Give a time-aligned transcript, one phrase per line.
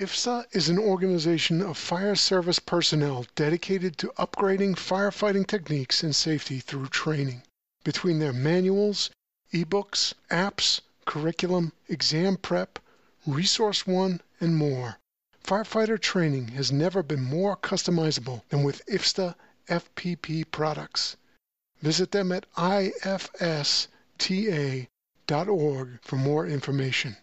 [0.00, 6.60] IFSTA is an organization of fire service personnel dedicated to upgrading firefighting techniques and safety
[6.60, 7.42] through training.
[7.82, 9.10] Between their manuals,
[9.52, 12.78] ebooks, apps, curriculum, exam prep,
[13.26, 14.98] Resource One, and more,
[15.42, 19.34] firefighter training has never been more customizable than with IFSTA
[19.66, 21.16] FPP products.
[21.82, 22.88] Visit them at ifsta.org
[26.02, 27.16] for more information.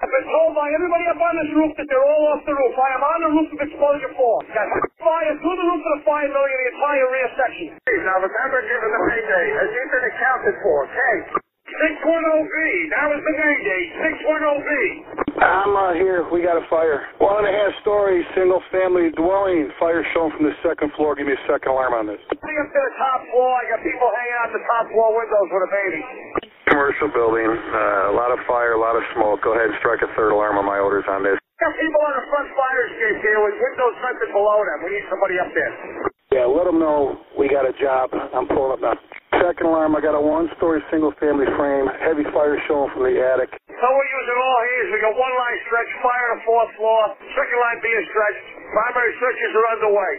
[0.00, 2.72] I've been told by everybody up on this roof that they're all off the roof.
[2.72, 4.40] I am on the roof of exposure four.
[4.48, 4.64] Got
[4.96, 7.68] fire through the roof of the fire building in the entire rear section.
[8.08, 9.46] Now remember given the payday.
[9.60, 10.76] Has he been accounted for?
[10.88, 11.16] Okay.
[11.68, 12.56] 610B.
[12.96, 13.88] That was the day date.
[14.00, 14.72] 610B.
[15.44, 16.24] I'm uh, here.
[16.32, 17.12] We got a fire.
[17.20, 19.68] One and a half story, single family dwelling.
[19.76, 21.12] Fire shown from the second floor.
[21.12, 22.18] Give me a second alarm on this.
[22.32, 23.52] Getting up to the top floor.
[23.52, 26.00] I got people hanging out the top floor windows with a baby.
[26.68, 27.48] Commercial building.
[27.48, 29.40] Uh, a lot of fire, a lot of smoke.
[29.42, 31.40] Go ahead and strike a third alarm on my orders on this.
[31.58, 34.78] Got people on the front fire escape here with windows vented below them.
[34.86, 35.72] We need somebody up there.
[36.30, 38.12] Yeah, let them know we got a job.
[38.14, 38.94] I'm pulling up now.
[39.40, 41.88] Second alarm, I got a one-story single-family frame.
[42.04, 43.48] Heavy fire showing from the attic.
[43.48, 44.88] So we're using all hands.
[44.92, 47.00] We got one line stretch, fire on the fourth floor,
[47.32, 48.44] second line being stretched.
[48.70, 50.12] Primary searches are underway.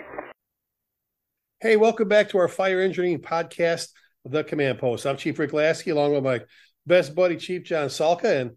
[1.61, 3.91] Hey, welcome back to our fire engineering podcast,
[4.25, 5.05] The Command Post.
[5.05, 6.41] I'm Chief Rick Lasky, along with my
[6.85, 8.51] best buddy, Chief John Salka, and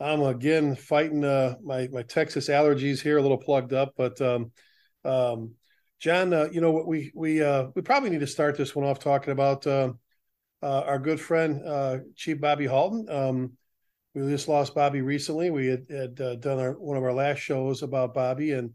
[0.00, 3.92] I'm again fighting uh, my my Texas allergies here, a little plugged up.
[3.96, 4.52] But um,
[5.04, 5.54] um,
[6.00, 8.86] John, uh, you know what we we uh, we probably need to start this one
[8.86, 9.92] off talking about uh,
[10.62, 13.06] uh our good friend uh, Chief Bobby Halton.
[13.10, 13.52] Um,
[14.14, 15.50] we just lost Bobby recently.
[15.50, 18.72] We had, had done our one of our last shows about Bobby and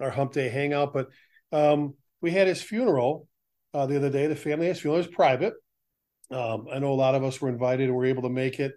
[0.00, 1.08] our Hump Day hangout, but
[1.50, 3.26] um, we had his funeral
[3.72, 4.26] the other day.
[4.26, 5.54] The family his funeral is private.
[6.30, 8.72] Um, I know a lot of us were invited and were able to make it.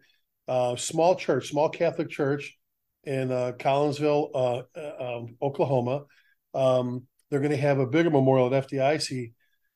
[0.78, 2.58] small church, small Catholic church
[3.04, 6.04] in Collinsville, um, Oklahoma.
[6.54, 9.34] Um, they're going to have a bigger memorial at FDIC.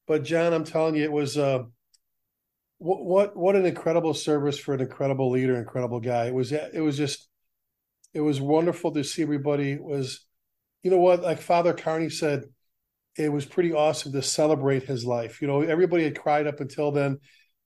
[0.08, 1.64] But John, I'm telling you, it was uh,
[2.80, 6.26] what what what an incredible service for an incredible leader, incredible guy.
[6.26, 7.28] It was it was just
[8.14, 9.74] it was wonderful to see everybody.
[9.74, 10.26] It was
[10.82, 12.46] you know what, like Father Carney said,
[13.16, 15.42] it was pretty awesome to celebrate his life.
[15.42, 17.20] You know, everybody had cried up until then,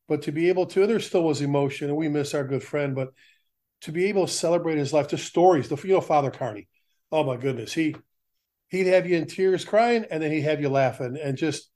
[0.08, 2.96] but to be able to, there still was emotion, and we miss our good friend,
[2.96, 3.10] but
[3.82, 6.68] to be able to celebrate his life, the stories, the you know, Father Carney.
[7.12, 7.96] Oh my goodness, he
[8.74, 11.70] he'd have you in tears crying and then he'd have you laughing and just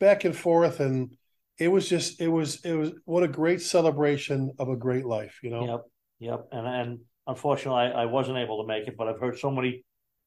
[0.00, 1.16] back and forth and
[1.58, 5.38] it was just it was it was what a great celebration of a great life
[5.42, 5.82] you know yep
[6.18, 6.98] yep and and
[7.28, 9.84] unfortunately I, I wasn't able to make it but i've heard so many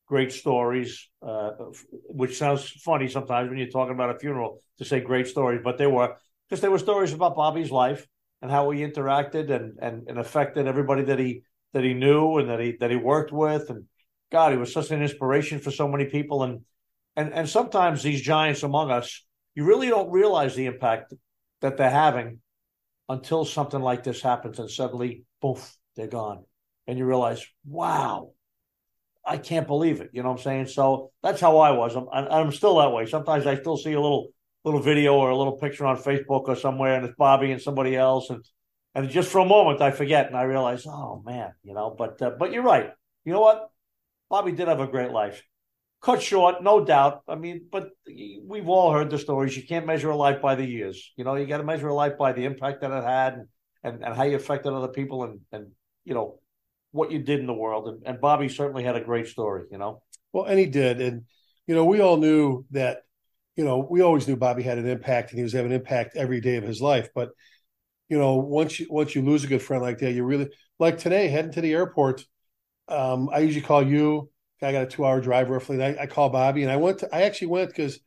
[0.07, 1.51] great stories uh,
[1.89, 5.77] which sounds funny sometimes when you're talking about a funeral to say great stories but
[5.77, 6.15] they were
[6.47, 8.05] because there were stories about bobby's life
[8.41, 11.41] and how he interacted and and, and affected everybody that he
[11.73, 13.85] that he knew and that he that he worked with and
[14.31, 16.43] God, he was such an inspiration for so many people.
[16.43, 16.65] And
[17.15, 21.13] and and sometimes these giants among us, you really don't realize the impact
[21.61, 22.39] that they're having
[23.07, 26.43] until something like this happens, and suddenly, poof, they're gone,
[26.87, 28.31] and you realize, wow,
[29.25, 30.09] I can't believe it.
[30.13, 30.67] You know what I'm saying?
[30.67, 31.95] So that's how I was.
[31.95, 33.05] I'm I'm still that way.
[33.05, 34.29] Sometimes I still see a little
[34.63, 37.95] little video or a little picture on Facebook or somewhere, and it's Bobby and somebody
[37.95, 38.43] else, and
[38.93, 41.95] and just for a moment I forget and I realize, oh man, you know.
[41.97, 42.91] But uh, but you're right.
[43.25, 43.69] You know what?
[44.29, 45.43] Bobby did have a great life.
[46.01, 47.23] Cut short, no doubt.
[47.27, 49.57] I mean, but we've all heard the stories.
[49.57, 51.11] You can't measure a life by the years.
[51.17, 53.47] You know, you got to measure a life by the impact that it had and,
[53.83, 55.71] and, and how you affected other people and, and,
[56.03, 56.39] you know,
[56.95, 57.87] what you did in the world.
[57.87, 60.01] And, and Bobby certainly had a great story, you know?
[60.33, 61.01] Well, and he did.
[61.01, 61.23] And,
[61.67, 63.03] you know, we all knew that,
[63.55, 66.15] you know, we always knew Bobby had an impact and he was having an impact
[66.15, 67.09] every day of his life.
[67.13, 67.29] But,
[68.09, 70.97] you know, once you once you lose a good friend like that, you really like
[70.97, 72.25] today heading to the airport
[72.87, 74.29] um, I usually call you.
[74.61, 75.83] I got a two hour drive roughly.
[75.83, 76.99] I, I, call Bobby, and I went.
[76.99, 77.99] To, I actually went because,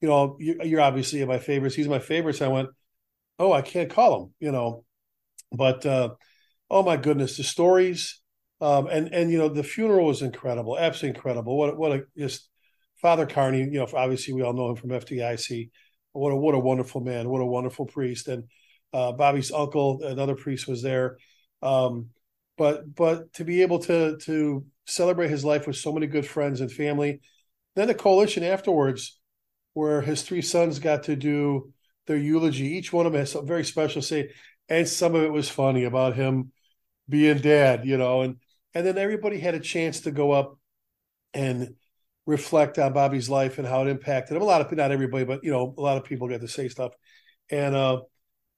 [0.00, 1.74] you know, you, are obviously my favorites.
[1.74, 2.36] He's my favorite.
[2.36, 2.68] So I went.
[3.38, 4.34] Oh, I can't call him.
[4.40, 4.84] You know,
[5.50, 6.10] but uh,
[6.70, 8.20] oh my goodness, the stories,
[8.62, 11.56] um, and and you know, the funeral was incredible, absolutely incredible.
[11.58, 12.48] What what a just
[12.96, 13.60] Father Carney.
[13.60, 15.70] You know, obviously we all know him from FDIC.
[16.12, 17.28] What a what a wonderful man.
[17.28, 18.28] What a wonderful priest.
[18.28, 18.44] And
[18.92, 21.18] uh, Bobby's uncle, another priest, was there.
[21.60, 22.10] Um,
[22.56, 26.60] but but to be able to to celebrate his life with so many good friends
[26.60, 27.20] and family
[27.74, 29.18] then the coalition afterwards
[29.74, 31.72] where his three sons got to do
[32.06, 34.30] their eulogy each one of them has something very special to say
[34.68, 36.52] and some of it was funny about him
[37.08, 38.36] being dad you know and
[38.74, 40.58] and then everybody had a chance to go up
[41.34, 41.74] and
[42.26, 45.42] reflect on bobby's life and how it impacted him a lot of not everybody but
[45.42, 46.92] you know a lot of people got to say stuff
[47.50, 48.00] and uh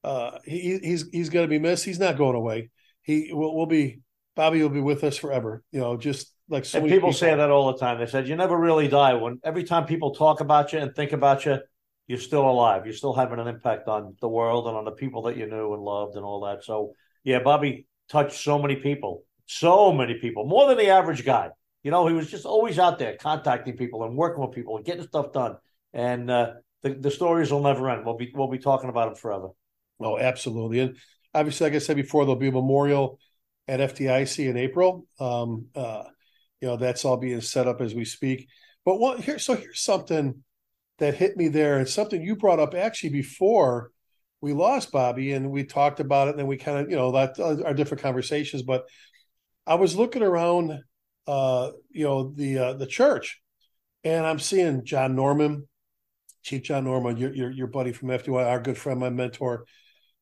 [0.02, 2.70] uh he, he's he's going to be missed he's not going away
[3.02, 4.00] he will, will be
[4.34, 5.62] Bobby will be with us forever.
[5.70, 7.98] You know, just like so and many people, say that all the time.
[7.98, 9.14] They said you never really die.
[9.14, 11.58] When every time people talk about you and think about you,
[12.06, 12.84] you're still alive.
[12.84, 15.72] You're still having an impact on the world and on the people that you knew
[15.72, 16.64] and loved and all that.
[16.64, 21.50] So yeah, Bobby touched so many people, so many people, more than the average guy.
[21.82, 24.86] You know, he was just always out there contacting people and working with people and
[24.86, 25.56] getting stuff done.
[25.92, 28.04] And uh, the the stories will never end.
[28.04, 29.48] We'll be we'll be talking about him forever.
[30.00, 30.80] Oh, absolutely.
[30.80, 30.96] And
[31.34, 33.18] obviously, like I said before, there'll be a memorial
[33.68, 35.06] at FDIC in April.
[35.20, 36.04] Um, uh,
[36.60, 38.48] you know, that's all being set up as we speak.
[38.84, 39.38] But what here?
[39.38, 40.42] So here's something
[40.98, 43.90] that hit me there, and something you brought up actually before
[44.40, 47.12] we lost Bobby, and we talked about it, and then we kind of, you know,
[47.12, 48.62] that uh, our different conversations.
[48.62, 48.84] But
[49.66, 50.78] I was looking around,
[51.26, 53.40] uh, you know, the uh, the church,
[54.02, 55.66] and I'm seeing John Norman,
[56.42, 59.64] Chief John Norman, your your, your buddy from FDNY, our good friend, my mentor.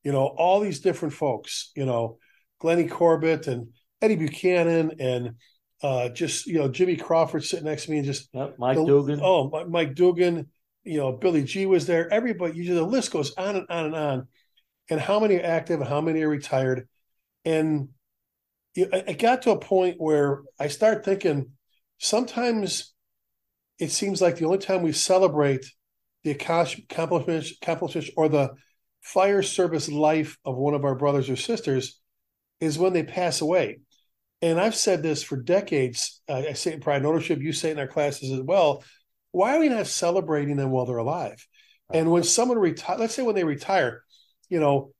[0.05, 1.71] You know, all these different folks.
[1.77, 2.19] You know,
[2.61, 3.69] Glennie Corbett and
[4.01, 5.37] Eddie Buchanan and
[5.83, 8.85] uh, just you know Jimmy Crawford sitting next to me and just Yep, Mike the-
[8.85, 9.21] Dugan.
[9.23, 10.49] Oh, Mike Dugan.
[10.85, 12.13] You know, Billy G was there.
[12.13, 12.59] Everybody.
[12.59, 14.29] You the list goes on and on and on.
[14.91, 16.89] And how many are active and how many are retired?
[17.45, 17.89] And
[18.75, 21.53] you, I I got to a point where I start thinking
[21.99, 22.93] sometimes
[23.79, 25.65] it seems like the only time we celebrate
[26.25, 28.51] the accomplish- accomplishments, accomplishments or the
[29.01, 32.01] fire service life of one of our brothers or sisters
[32.61, 33.81] is when they pass away.
[34.41, 36.21] And I've said this for decades.
[36.29, 37.41] Uh, I say it in Pride and Ownership.
[37.41, 38.85] You say it in our classes as well.
[39.33, 41.47] Why are we not celebrating them while they're alive?
[41.93, 44.03] And when someone retire, let's say when they retire,
[44.49, 44.93] you know,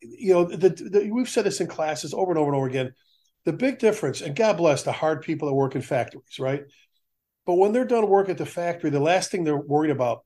[0.00, 2.94] you know, the, the, we've said this in classes over and over and over again.
[3.46, 6.64] The big difference, and God bless the hard people that work in factories, right?
[7.46, 10.24] But when they're done work at the factory, the last thing they're worried about,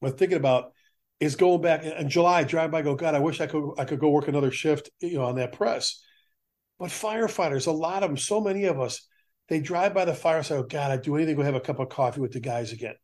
[0.00, 0.72] or thinking about,
[1.18, 2.44] is going back in July.
[2.44, 5.14] Drive by, go, God, I wish I could, I could go work another shift, you
[5.14, 6.02] know, on that press.
[6.78, 9.08] But firefighters, a lot of them, so many of us,
[9.48, 10.58] they drive by the fire site.
[10.58, 12.94] Oh God, I'd do anything to have a cup of coffee with the guys again.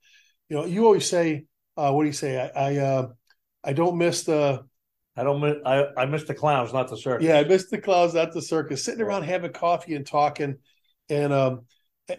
[0.49, 1.47] You know, you always say,
[1.77, 2.41] uh, what do you say?
[2.41, 3.09] I, I, uh,
[3.65, 4.65] I don't miss the,
[5.19, 7.27] I don't miss, I, I miss the clowns, not the circus.
[7.27, 10.59] yeah, I miss the clowns, not the circus, sitting around having coffee and talking,
[11.11, 11.63] and um,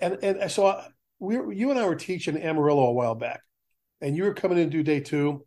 [0.02, 0.88] and and so I,
[1.18, 3.40] we, were, you and I were teaching Amarillo a while back,
[4.02, 5.46] and you were coming in to do day two.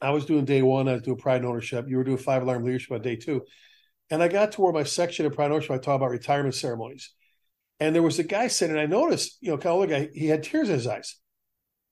[0.00, 0.88] I was doing day one.
[0.88, 1.88] I was doing pride and ownership.
[1.88, 3.42] You were doing five alarm leadership on day two,
[4.10, 6.56] and I got to where my section of pride and ownership I talk about retirement
[6.56, 7.12] ceremonies,
[7.78, 8.74] and there was a guy sitting.
[8.76, 10.08] And I noticed, you know, kind of older guy.
[10.12, 11.16] He had tears in his eyes.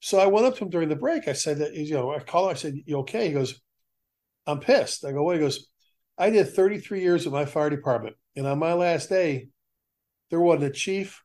[0.00, 1.28] So I went up to him during the break.
[1.28, 2.56] I said that, you know, I called him.
[2.56, 3.60] I said, "You okay?" He goes,
[4.46, 5.66] "I'm pissed." I go, "What?" He goes,
[6.18, 9.48] "I did 33 years with my fire department, and on my last day,
[10.30, 11.22] there wasn't a chief,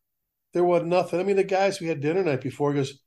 [0.53, 1.19] there wasn't nothing.
[1.19, 2.73] I mean, the guys we had dinner night before.
[2.73, 2.99] Goes,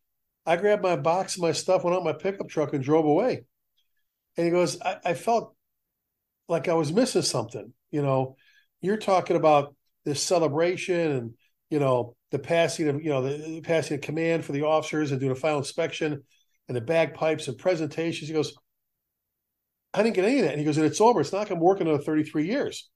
[0.46, 3.44] I grabbed my box and my stuff, went out my pickup truck, and drove away.
[4.36, 5.54] And he goes, I, I felt
[6.48, 7.72] like I was missing something.
[7.90, 8.36] You know,
[8.80, 9.74] you're talking about
[10.04, 11.34] this celebration and
[11.70, 15.10] you know the passing of you know the, the passing of command for the officers
[15.10, 16.22] and doing a final inspection
[16.68, 18.28] and the bagpipes and presentations.
[18.28, 18.54] He goes,
[19.94, 20.52] I didn't get any of that.
[20.52, 21.20] And he goes, and it's over.
[21.20, 22.88] It's not like I'm working another 33 years.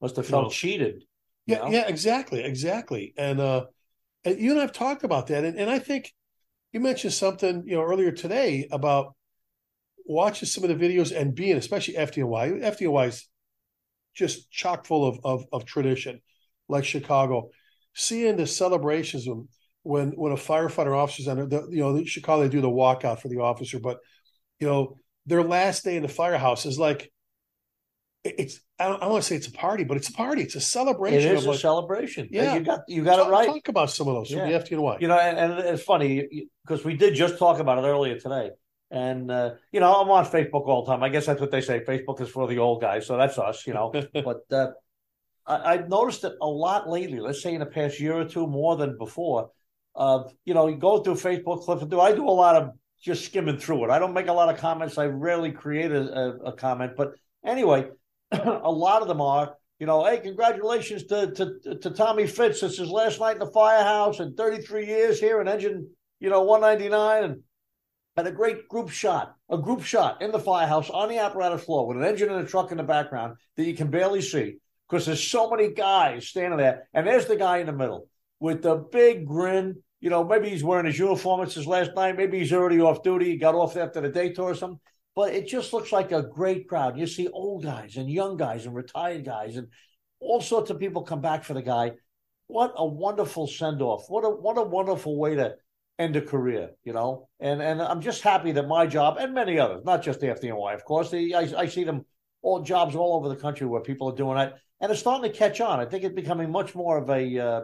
[0.00, 1.04] Must have felt cheated.
[1.46, 1.70] Yeah, know?
[1.70, 3.14] yeah, exactly, exactly.
[3.16, 3.66] And uh
[4.24, 5.44] and you and I've talked about that.
[5.44, 6.12] And, and I think
[6.72, 9.14] you mentioned something, you know, earlier today about
[10.06, 12.62] watching some of the videos and being, especially FDNY.
[12.62, 13.28] FDNY is
[14.14, 16.20] just chock full of, of of tradition,
[16.68, 17.50] like Chicago.
[17.94, 19.48] Seeing the celebrations when
[19.82, 23.28] when when a firefighter officer's on the you know Chicago they do the walkout for
[23.28, 23.98] the officer, but
[24.58, 24.98] you know
[25.30, 27.10] their last day in the firehouse is like
[28.24, 30.42] it's I don't, I don't want to say it's a party, but it's a party.
[30.42, 32.28] It's a celebration It is a like celebration.
[32.30, 32.54] Yeah.
[32.54, 33.46] you got you got talk, it right.
[33.46, 34.58] talk about some of those from Yeah.
[34.58, 35.00] the FDNY.
[35.00, 38.50] You know, and, and it's funny because we did just talk about it earlier today.
[38.90, 41.02] And uh, you know, I'm on Facebook all the time.
[41.02, 41.80] I guess that's what they say.
[41.80, 43.66] Facebook is for the old guys, so that's us.
[43.66, 44.72] You know, but uh,
[45.46, 47.20] I, I've noticed it a lot lately.
[47.20, 49.50] Let's say in the past year or two, more than before.
[49.94, 51.82] Of you know, you go through Facebook clips.
[51.82, 53.90] and Do I do a lot of just skimming through it?
[53.90, 54.98] I don't make a lot of comments.
[54.98, 57.12] I rarely create a, a, a comment, but
[57.44, 57.88] anyway,
[58.32, 59.54] a lot of them are.
[59.78, 62.62] You know, hey, congratulations to, to to Tommy Fitz.
[62.62, 65.88] It's his last night in the firehouse and 33 years here in engine,
[66.18, 67.42] you know, 199 and
[68.16, 71.86] had a great group shot, a group shot in the firehouse on the apparatus floor
[71.86, 74.56] with an engine and a truck in the background that you can barely see
[74.88, 76.88] because there's so many guys standing there.
[76.92, 78.08] And there's the guy in the middle
[78.40, 79.82] with the big grin.
[80.00, 81.42] You know, maybe he's wearing his uniform.
[81.42, 82.16] It's last night.
[82.16, 83.26] Maybe he's already off duty.
[83.26, 84.80] He got off after the day tour or something.
[85.14, 86.98] But it just looks like a great crowd.
[86.98, 89.68] You see old guys and young guys and retired guys and
[90.20, 91.92] all sorts of people come back for the guy.
[92.46, 94.06] What a wonderful send off.
[94.08, 95.54] What a what a wonderful way to
[95.98, 97.28] end a career, you know.
[97.38, 100.74] And and I'm just happy that my job and many others, not just the FDNY,
[100.74, 101.10] of course.
[101.10, 102.04] The, I, I see them
[102.42, 105.36] all jobs all over the country where people are doing it, and it's starting to
[105.36, 105.80] catch on.
[105.80, 107.60] I think it's becoming much more of a uh,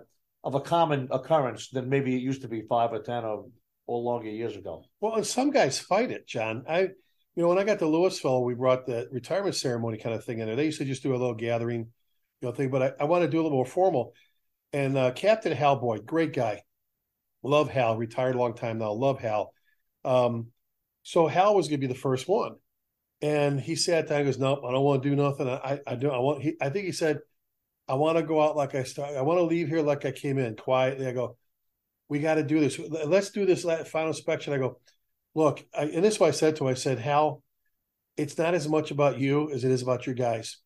[0.47, 3.47] of a common occurrence than maybe it used to be five or ten or
[3.88, 4.85] or longer years ago.
[5.00, 6.65] Well, and some guys fight it, John.
[6.69, 10.25] I, you know, when I got to Louisville, we brought the retirement ceremony kind of
[10.25, 10.57] thing in there.
[10.57, 11.81] They used to just do a little gathering,
[12.41, 14.15] you know, thing, but I, I want to do a little more formal.
[14.73, 16.62] And uh, Captain Hal Boyd, great guy,
[17.43, 19.53] love Hal, retired a long time now, love Hal.
[20.05, 20.49] Um,
[21.03, 22.55] so Hal was going to be the first one,
[23.21, 24.25] and he sat down.
[24.25, 25.49] Goes, "No, I don't want to do nothing.
[25.49, 26.11] I, I do.
[26.11, 27.21] I want." He, I think he said,
[27.88, 29.16] "I want to go out like I start.
[29.16, 31.37] I want to leave here like I came in, quietly." I go,
[32.09, 32.78] we got to do this.
[32.78, 34.52] Let's do this final inspection.
[34.52, 34.78] I go,
[35.35, 36.71] look, I, and this is what I said to him.
[36.71, 37.43] I said, Hal,
[38.16, 40.59] it's not as much about you as it is about your guys.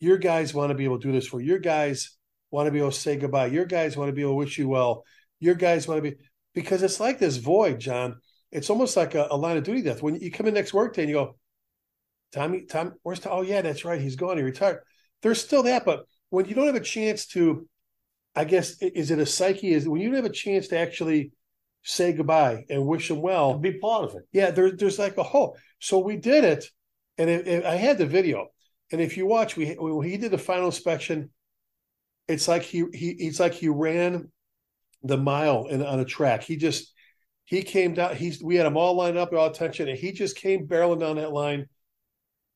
[0.00, 1.46] Your guys want to be able to do this for you.
[1.46, 2.10] your guys
[2.50, 3.46] want to be able to say goodbye.
[3.46, 5.04] Your guys want to be able to wish you well.
[5.40, 6.16] Your guys want to be
[6.54, 8.16] because it's like this void, John.
[8.52, 10.02] It's almost like a, a line of duty death.
[10.02, 11.36] When you come in next workday and you go,
[12.32, 13.32] Tommy, Tom, where's Tom?
[13.34, 14.00] Oh yeah, that's right.
[14.00, 14.36] He's gone.
[14.36, 14.80] He retired.
[15.22, 16.04] There's still that, but
[16.34, 17.68] when you don't have a chance to
[18.36, 19.72] I guess is it a psyche?
[19.72, 21.32] Is when you don't have a chance to actually
[21.82, 24.22] say goodbye and wish them well, be part of it.
[24.32, 25.56] Yeah, there, there's like a hole.
[25.78, 26.64] So we did it,
[27.18, 28.48] and it, it, I had the video.
[28.90, 31.30] And if you watch, we when he did the final inspection,
[32.26, 34.30] it's like he he it's like he ran
[35.02, 36.42] the mile in, on a track.
[36.42, 36.92] He just
[37.44, 38.16] he came down.
[38.16, 41.16] He's we had him all lined up, all attention, and he just came barreling down
[41.16, 41.66] that line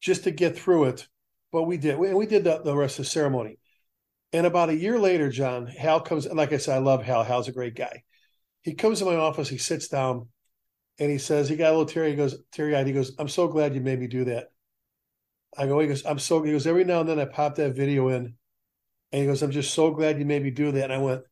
[0.01, 1.07] just to get through it.
[1.53, 3.59] But we did, and we did the, the rest of the ceremony.
[4.33, 7.25] And about a year later, John, Hal comes, like I said, I love Hal.
[7.25, 8.03] Hal's a great guy.
[8.63, 10.29] He comes to my office, he sits down,
[10.99, 12.11] and he says, he got a little teary.
[12.11, 12.87] He goes, teary eyed.
[12.87, 14.49] He goes, I'm so glad you made me do that.
[15.57, 17.75] I go, he goes, I'm so, he goes, every now and then I pop that
[17.75, 18.35] video in,
[19.13, 20.85] and he goes, I'm just so glad you made me do that.
[20.85, 21.23] And I went,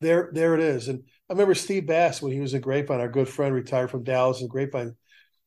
[0.00, 0.88] there, there it is.
[0.88, 4.04] And I remember Steve Bass when he was in Grapevine, our good friend, retired from
[4.04, 4.96] Dallas and Grapevine.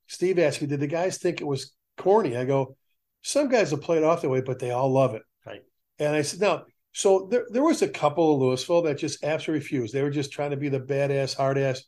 [0.07, 2.37] Steve asked me, did the guys think it was corny?
[2.37, 2.77] I go,
[3.23, 5.23] some guys will play it off that way, but they all love it.
[5.45, 5.63] Right.
[5.97, 6.63] And I said, no,
[6.95, 9.93] so there, there was a couple of Louisville that just absolutely refused.
[9.93, 11.83] They were just trying to be the badass, hard ass.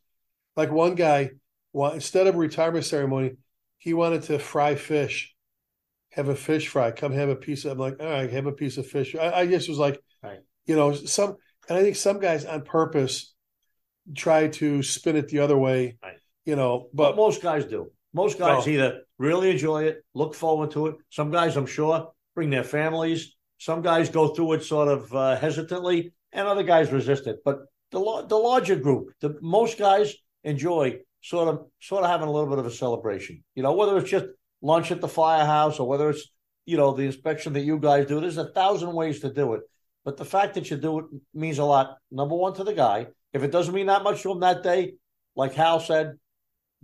[0.58, 1.32] Like one guy,
[1.72, 3.38] well, instead of a retirement ceremony,
[3.78, 5.34] he wanted to fry fish,
[6.12, 7.72] have a fish fry, come have a piece of.
[7.72, 9.16] I'm like, all right, have a piece of fish.
[9.16, 10.40] I, I just was like, right.
[10.66, 11.38] you know, some,
[11.70, 13.34] and I think some guys on purpose
[14.14, 16.18] try to spin it the other way, right.
[16.44, 16.90] you know.
[16.94, 17.92] But, but most guys do.
[18.14, 20.96] Most guys either really enjoy it, look forward to it.
[21.12, 25.38] Some guys, I'm sure, bring their families some guys go through it sort of uh,
[25.38, 27.40] hesitantly, and other guys resist it.
[27.44, 27.60] But
[27.92, 32.50] the the larger group, the most guys enjoy sort of sort of having a little
[32.50, 33.44] bit of a celebration.
[33.56, 34.26] You know, whether it's just
[34.62, 36.28] lunch at the firehouse or whether it's
[36.66, 38.20] you know the inspection that you guys do.
[38.20, 39.62] There's a thousand ways to do it,
[40.06, 41.98] but the fact that you do it means a lot.
[42.12, 43.08] Number one to the guy.
[43.34, 44.94] If it doesn't mean that much to him that day,
[45.36, 46.18] like Hal said,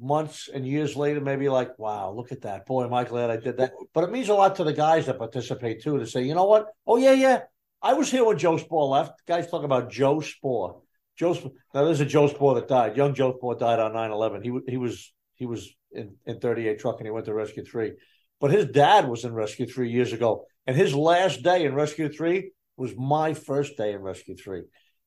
[0.03, 2.65] months and years later, maybe like, wow, look at that.
[2.65, 3.73] Boy, am I glad I did that.
[3.93, 6.45] But it means a lot to the guys that participate too to say, you know
[6.45, 6.67] what?
[6.85, 7.39] Oh, yeah, yeah.
[7.81, 9.25] I was here when Joe Spor left.
[9.25, 10.81] Guys talk about Joe Spor.
[11.17, 11.51] Joe Spor.
[11.73, 12.97] now there's a Joe Spor that died.
[12.97, 14.43] Young Joe Spor died on 9-11.
[14.43, 17.93] He he was he was in, in 38 truck and he went to Rescue 3.
[18.39, 20.45] But his dad was in Rescue 3 years ago.
[20.65, 24.63] And his last day in Rescue 3 was my first day in Rescue 3.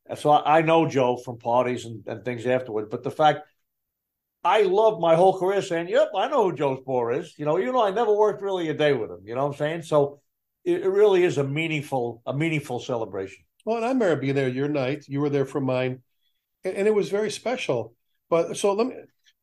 [0.08, 2.90] And so I, I know Joe from parties and, and things afterward.
[2.90, 3.40] But the fact
[4.46, 7.56] I love my whole career saying, "Yep, I know who Joe Spor is." You know,
[7.56, 9.20] you know, I never worked really a day with him.
[9.24, 9.82] You know what I'm saying?
[9.82, 10.20] So
[10.64, 13.44] it, it really is a meaningful, a meaningful celebration.
[13.64, 15.06] Well, and I remember being there your night.
[15.08, 16.02] You were there for mine,
[16.64, 17.94] and, and it was very special.
[18.30, 18.94] But so let me.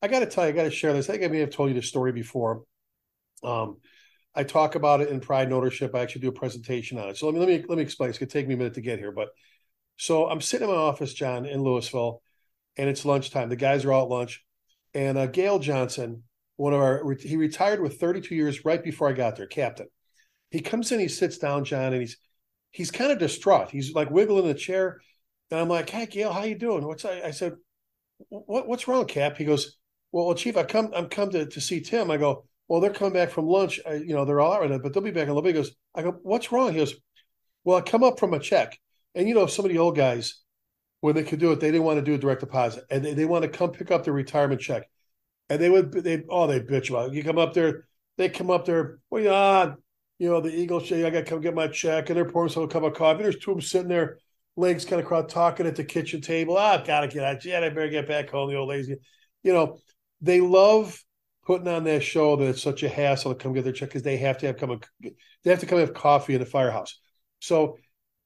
[0.01, 1.09] I got to tell you, I got to share this.
[1.09, 2.63] I think I may have told you this story before.
[3.43, 3.77] Um,
[4.33, 5.93] I talk about it in Pride and Ownership.
[5.93, 7.17] I actually do a presentation on it.
[7.17, 8.09] So let me let me let me explain.
[8.09, 9.29] It's gonna take me a minute to get here, but
[9.97, 12.21] so I'm sitting in my office, John, in Louisville,
[12.77, 13.49] and it's lunchtime.
[13.49, 14.43] The guys are all at lunch
[14.93, 16.23] and uh, Gail Johnson,
[16.55, 19.87] one of our, he retired with 32 years right before I got there, captain.
[20.51, 22.17] He comes in, he sits down, John, and he's
[22.69, 23.71] he's kind of distraught.
[23.71, 24.99] He's like wiggling the chair,
[25.49, 27.53] and I'm like, "Hey, Gail, how you doing?" What's I, I said,
[28.29, 29.77] "What what's wrong, Cap?" He goes,
[30.11, 33.13] "Well, Chief, I come I'm come to to see Tim." I go, "Well, they're coming
[33.13, 33.79] back from lunch.
[33.87, 35.61] I, you know, they're all right, but they'll be back in a little bit." He
[35.61, 36.93] goes, "I go, what's wrong?" He goes,
[37.63, 38.77] "Well, I come up from a check,
[39.15, 40.42] and you know, some of the old guys."
[41.03, 43.13] When they could do it, they didn't want to do a direct deposit, and they,
[43.13, 44.89] they want to come pick up their retirement check.
[45.49, 47.13] And they would they oh they bitch about it.
[47.13, 49.73] You come up there, they come up there, well, yeah,
[50.17, 52.83] you know, the Eagles I gotta come get my check, and they're pouring some cup
[52.83, 53.21] of coffee.
[53.21, 54.17] There's two of them sitting there,
[54.55, 56.55] legs kind of crossed, talking at the kitchen table.
[56.57, 57.43] Ah, I've gotta get out.
[57.43, 58.49] Yeah, I better get back home.
[58.49, 59.79] The old ladies, you know,
[60.21, 61.03] they love
[61.45, 64.03] putting on that show that it's such a hassle to come get their check because
[64.03, 66.97] they have to have come they have to come have coffee in the firehouse.
[67.41, 67.77] So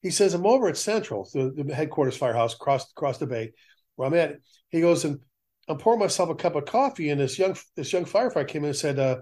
[0.01, 3.51] he says, I'm over at Central, the, the headquarters firehouse across across the bay
[3.95, 4.37] where I'm at.
[4.69, 5.19] He goes, and
[5.67, 8.69] I'm pouring myself a cup of coffee, and this young this young firefighter came in
[8.69, 9.17] and said, uh,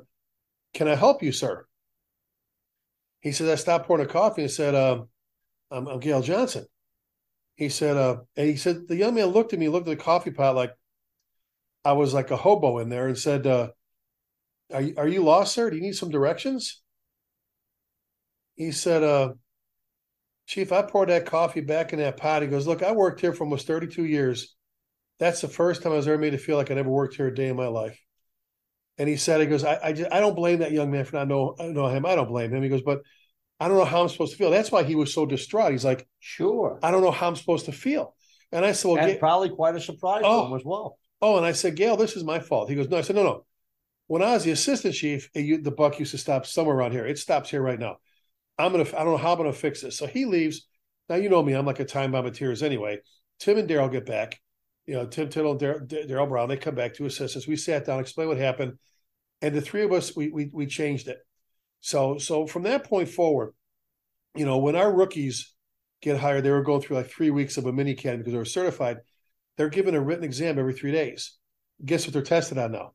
[0.74, 1.65] "Can I help you, sir?"
[3.22, 5.03] He said, "I stopped pouring a coffee and said, uh,
[5.72, 6.65] I'm, I'm Gail Johnson."
[7.55, 10.03] He said, uh, and he said the young man looked at me, looked at the
[10.03, 10.74] coffee pot like
[11.84, 13.70] I was like a hobo in there, and said, uh,
[14.74, 15.70] "Are you, are you lost, sir?
[15.70, 16.82] Do you need some directions?"
[18.55, 19.34] He said, uh,
[20.45, 23.33] "Chief, I poured that coffee back in that pot." He goes, "Look, I worked here
[23.33, 24.55] for almost thirty two years.
[25.19, 27.27] That's the first time I was ever made to feel like I never worked here
[27.27, 27.99] a day in my life."
[28.97, 31.17] And he said, "He goes, I I, just, I don't blame that young man for
[31.17, 32.05] not know know him.
[32.05, 33.01] I don't blame him." He goes, "But."
[33.59, 34.51] I don't know how I'm supposed to feel.
[34.51, 35.71] That's why he was so distraught.
[35.71, 36.77] He's like, Sure.
[36.83, 38.13] I don't know how I'm supposed to feel.
[38.51, 40.41] And I said, Well, and Ga- probably quite a surprise Oh.
[40.41, 40.55] to him oh.
[40.57, 40.97] as well.
[41.21, 42.69] oh, and I said, Gail, this is my fault.
[42.69, 42.97] He goes, No.
[42.97, 43.45] I said, No, no.
[44.07, 47.05] When I was the assistant chief, the buck used to stop somewhere around here.
[47.05, 47.97] It stops here right now.
[48.57, 48.85] I'm gonna.
[48.85, 49.97] I don't know how I'm gonna fix this.
[49.97, 50.67] So he leaves.
[51.09, 51.53] Now you know me.
[51.53, 53.00] I'm like a time bomb of tears anyway.
[53.39, 54.39] Tim and Daryl get back.
[54.85, 55.59] You know, Tim Tittle, and
[55.89, 56.47] Daryl Brown.
[56.47, 57.47] They come back to assist us.
[57.47, 58.74] We sat down, explain what happened,
[59.41, 61.17] and the three of us we we we changed it.
[61.81, 63.53] So so from that point forward,
[64.35, 65.53] you know, when our rookies
[66.01, 68.38] get hired, they were going through like three weeks of a mini camp because they
[68.38, 68.97] were certified.
[69.57, 71.38] They're given a written exam every three days.
[71.83, 72.93] Guess what they're tested on now?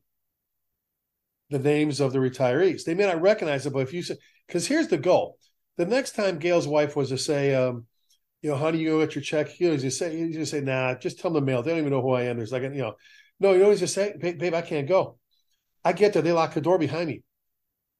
[1.49, 2.83] The names of the retirees.
[2.83, 4.15] They may not recognize it, but if you say,
[4.47, 5.37] because here's the goal:
[5.81, 7.85] the next time Gail's wife was to say, um,
[8.41, 9.59] you know, honey, you go get your check.
[9.59, 11.63] You know, you say, you just say, nah, just tell them the mail.
[11.63, 12.37] They don't even know who I am.
[12.37, 12.95] There's like, you know,
[13.39, 15.17] no, you you just say, babe, I can't go.
[15.85, 17.23] I get there, they lock the door behind me.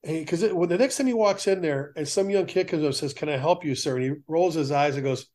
[0.04, 2.84] Hey, because when the next time he walks in there and some young kid comes
[2.84, 5.28] up and says, "Can I help you, sir?" and he rolls his eyes and goes,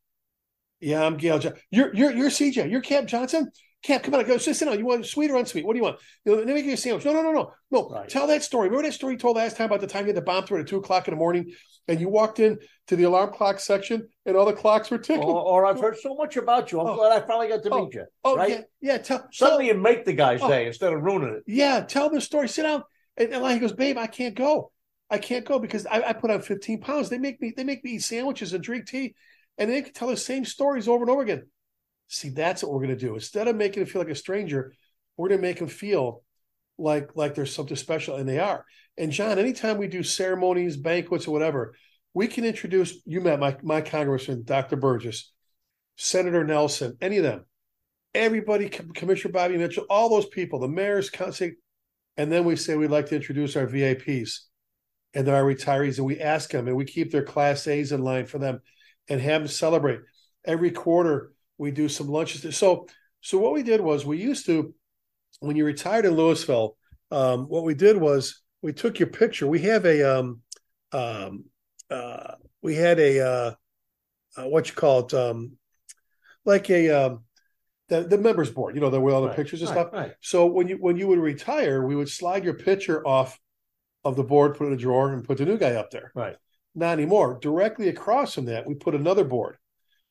[0.81, 1.39] "Yeah, I'm Gail.
[1.39, 2.67] Jo- You're you're you're CJ.
[2.67, 3.51] You're Camp Johnson.
[3.87, 4.77] Camp, come on, go sit down.
[4.77, 5.65] You want sweet or unsweet?
[5.65, 5.99] What do you want?
[6.25, 7.05] Let me make you a sandwich.
[7.05, 7.89] No, no, no, no, no.
[7.89, 8.09] Right.
[8.09, 8.67] Tell that story.
[8.69, 10.61] Remember that story you told last time about the time you had the bomb threat
[10.63, 11.53] at two o'clock in the morning,
[11.87, 15.23] and you walked in to the alarm clock section, and all the clocks were ticking.
[15.23, 16.81] Or, or I've heard so much about you.
[16.81, 16.97] I'm Oh.
[16.97, 17.85] glad I finally got to oh.
[17.85, 18.07] meet you.
[18.25, 18.51] oh right?
[18.51, 18.99] yeah, yeah.
[18.99, 20.49] Tell, tell Suddenly you make the guy's Oh.
[20.49, 21.45] day instead of ruining it.
[21.47, 22.49] yeah, tell the story.
[22.49, 22.83] Sit down.
[23.17, 24.73] And, and he goes, babe, I can't go.
[25.09, 27.09] I can't go because I, I put on 15 pounds.
[27.09, 29.15] They make me they make me eat sandwiches and drink tea,
[29.59, 31.45] and they can tell the same stories over and over again.
[32.09, 33.15] See, that's what we're gonna do.
[33.15, 34.73] Instead of making them feel like a stranger,
[35.17, 36.23] we're gonna make them feel
[36.79, 38.65] like like there's something special, and they are.
[38.99, 41.75] And John, anytime we do ceremonies, banquets, or whatever,
[42.15, 42.95] we can introduce.
[43.05, 44.77] You met my my congressman, Dr.
[44.77, 45.33] Burgess,
[45.97, 47.45] Senator Nelson, any of them,
[48.15, 51.51] everybody, Commissioner Bobby Mitchell, all those people, the mayors, council,
[52.17, 54.41] and then we say we'd like to introduce our VIPs
[55.15, 58.27] and our retirees, and we ask them, and we keep their Class A's in line
[58.27, 58.61] for them,
[59.09, 60.01] and have them celebrate.
[60.45, 62.57] Every quarter, we do some lunches.
[62.57, 62.87] So,
[63.21, 64.75] so what we did was we used to,
[65.41, 66.77] when you retired in Louisville,
[67.11, 69.47] um, what we did was we took your picture.
[69.47, 70.41] We have a, um,
[70.93, 71.45] um,
[71.91, 73.55] uh, we had a, uh,
[74.37, 75.53] uh, what you call it, um,
[76.45, 77.25] like a, um,
[77.89, 79.93] the, the members board, you know, the, with all the Right, pictures and right, stuff.
[79.93, 80.13] Right.
[80.21, 83.39] So when you when you would retire, we would slide your picture off
[84.05, 86.11] of the board, put it in a drawer, and put the new guy up there.
[86.15, 86.37] Right.
[86.75, 87.39] Not anymore.
[87.41, 89.57] Directly across from that, we put another board,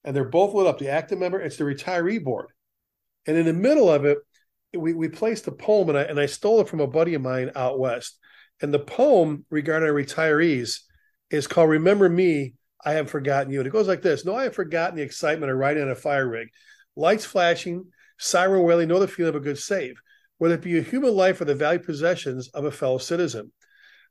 [0.06, 0.78] and they're both lit up.
[0.78, 2.48] The active member, it's the retiree board,
[3.26, 4.20] and in the middle of it,
[4.74, 7.22] we we placed a poem, and I and I stole it from a buddy of
[7.22, 8.18] mine out west.
[8.62, 10.82] And the poem regarding retirees
[11.30, 12.54] is called "Remember Me."
[12.86, 13.60] I have forgotten you.
[13.60, 15.96] And it goes like this: No, I have forgotten the excitement of riding on a
[15.96, 16.50] fire rig,
[16.96, 17.86] lights flashing,
[18.20, 18.88] siren wailing.
[18.88, 20.00] Know the feeling of a good save,
[20.38, 23.52] whether it be a human life or the valued possessions of a fellow citizen.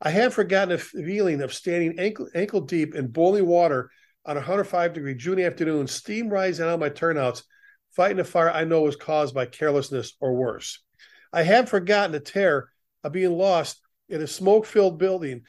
[0.03, 3.91] I have forgotten the feeling of standing ankle, ankle deep in boiling water
[4.27, 7.45] on a 105 degree June afternoon, steam rising out of my turnouts,
[7.95, 10.83] fighting a fire I know was caused by carelessness or worse.
[11.33, 12.71] I have forgotten the terror
[13.03, 15.43] of being lost in a smoke filled building,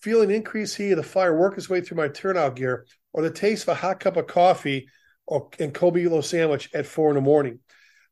[0.00, 3.30] feeling increased heat of the fire work its way through my turnout gear, or the
[3.30, 4.88] taste of a hot cup of coffee
[5.26, 7.58] or and cold bologna sandwich at four in the morning.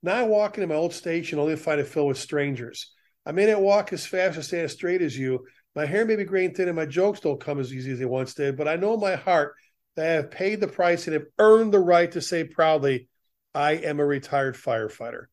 [0.02, 2.92] Now I walk into my old station only to find it filled with strangers.
[3.24, 5.46] I may not walk as fast or stand as straight as you.
[5.74, 7.98] My hair may be gray and thin, and my jokes don't come as easy as
[7.98, 8.56] they once did.
[8.56, 9.54] But I know in my heart
[9.96, 13.08] that have paid the price and have earned the right to say proudly,
[13.54, 15.26] "I am a retired firefighter."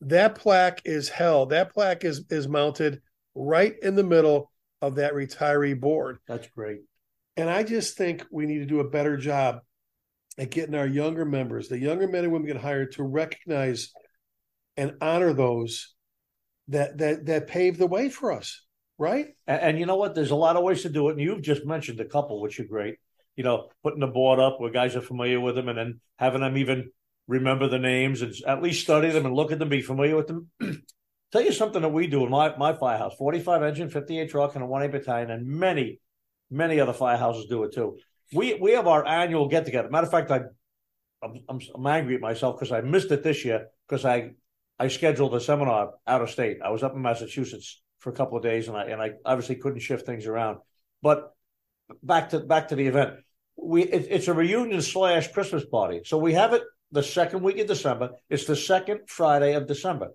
[0.00, 1.50] That plaque is held.
[1.50, 3.02] That plaque is is mounted
[3.34, 4.50] right in the middle
[4.80, 6.18] of that retiree board.
[6.26, 6.80] That's great.
[7.36, 9.60] And I just think we need to do a better job
[10.38, 13.92] at getting our younger members, the younger men and women get hired, to recognize
[14.76, 15.94] and honor those
[16.68, 18.64] that that that paved the way for us,
[18.98, 19.28] right?
[19.46, 20.14] And, and you know what?
[20.14, 21.12] There's a lot of ways to do it.
[21.12, 22.96] And you've just mentioned a couple, which are great.
[23.36, 26.42] You know, putting the board up where guys are familiar with them and then having
[26.42, 26.90] them even
[27.26, 30.26] remember the names and at least study them and look at them, be familiar with
[30.26, 30.50] them.
[31.32, 34.62] Tell you something that we do in my, my firehouse 45 engine, 58 truck, and
[34.62, 35.98] a 1 A battalion, and many,
[36.50, 37.98] many other firehouses do it too.
[38.34, 39.88] We we have our annual get together.
[39.88, 40.42] Matter of fact, I
[41.22, 44.32] I'm, I'm, I'm angry at myself because I missed it this year because I
[44.78, 46.58] I scheduled a seminar out of state.
[46.62, 49.56] I was up in Massachusetts for a couple of days, and I and I obviously
[49.56, 50.58] couldn't shift things around.
[51.02, 51.32] But
[52.02, 53.14] back to back to the event,
[53.56, 56.02] we it, it's a reunion slash Christmas party.
[56.04, 58.10] So we have it the second week of December.
[58.28, 60.08] It's the second Friday of December.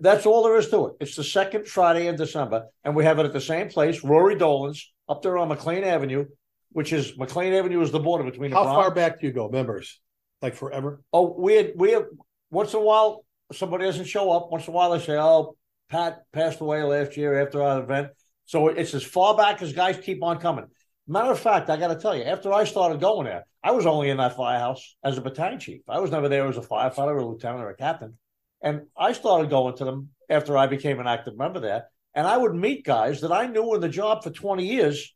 [0.00, 0.94] That's all there is to it.
[1.00, 4.36] It's the second Friday in December, and we have it at the same place, Rory
[4.36, 6.26] Dolan's, up there on McLean Avenue,
[6.70, 9.32] which is McLean Avenue is the border between the How Bronx- far back do you
[9.32, 10.00] go, members?
[10.40, 11.02] Like forever?
[11.12, 12.06] Oh, we had, we have
[12.50, 14.50] once in a while somebody doesn't show up.
[14.50, 15.56] Once in a while they say, "Oh,
[15.88, 18.08] Pat passed away last year after our event."
[18.44, 20.66] So it's as far back as guys keep on coming.
[21.06, 23.86] Matter of fact, I got to tell you, after I started going there, I was
[23.86, 25.80] only in that firehouse as a battalion chief.
[25.88, 28.18] I was never there as a firefighter, or a lieutenant, or a captain.
[28.62, 31.86] And I started going to them after I became an active member there.
[32.14, 35.12] And I would meet guys that I knew in the job for 20 years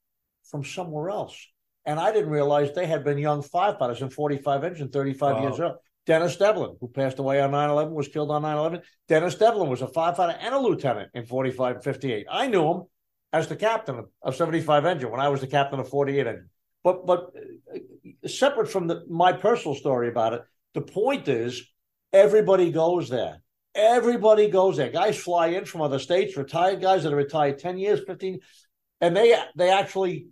[0.51, 1.37] from somewhere else.
[1.85, 5.43] And I didn't realize they had been young firefighters in 45 engine, 35 Wow.
[5.43, 5.77] years old.
[6.07, 8.81] Dennis Devlin, who passed away on 9 11, was killed on 9 11.
[9.09, 12.27] Dennis Devlin was a firefighter and a lieutenant in 45 and 58.
[12.31, 12.83] I knew him
[13.33, 16.51] as the captain of- of 75 engine when I was the captain of 48 engine.
[16.83, 17.33] But but
[17.75, 20.43] uh, separate from the, my personal story about it,
[20.75, 21.69] the point is
[22.13, 23.43] everybody goes there.
[23.75, 24.91] Everybody goes there.
[24.91, 28.41] Guys fly in from other states, retired guys that are retired 10 years, 15,
[29.01, 30.29] and they they actually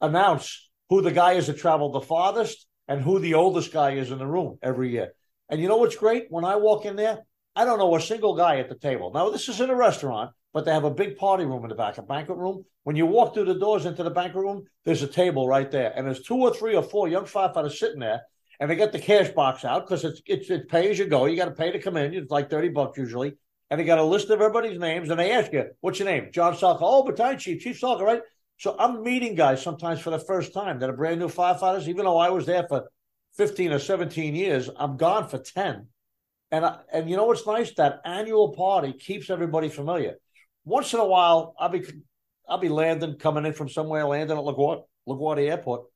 [0.00, 4.10] announce who the guy is that traveled the farthest and who the oldest guy is
[4.10, 5.12] in the room every year.
[5.48, 6.26] And you know what's great?
[6.30, 7.18] When I walk in there,
[7.54, 9.12] I don't know a single guy at the table.
[9.12, 11.74] Now, this is in a restaurant, but they have a big party room in the
[11.74, 12.64] back, a banquet room.
[12.84, 15.92] When you walk through the doors into the banquet room, there's a table right there.
[15.94, 18.22] And there's two or three or four young firefighters sitting there.
[18.60, 21.26] And they get the cash box out because it's, it's it's pay as you go.
[21.26, 22.12] You got to pay to come in.
[22.14, 23.36] It's like 30 bucks usually.
[23.70, 25.10] And they got a list of everybody's names.
[25.10, 26.30] And they ask you, what's your name?
[26.32, 26.78] John Salka.
[26.80, 28.22] Oh, battalion chief, Chief Salka, right?
[28.56, 32.04] So I'm meeting guys sometimes for the first time that are brand new firefighters, even
[32.04, 32.90] though I was there for
[33.36, 35.86] 15 or 17 years, I'm gone for 10.
[36.50, 37.72] And I, and you know what's nice?
[37.74, 40.16] That annual party keeps everybody familiar.
[40.68, 41.82] Once in a while, I'll be
[42.48, 45.86] I'll be landing, coming in from somewhere, landing at LaGuardia, LaGuardia Airport,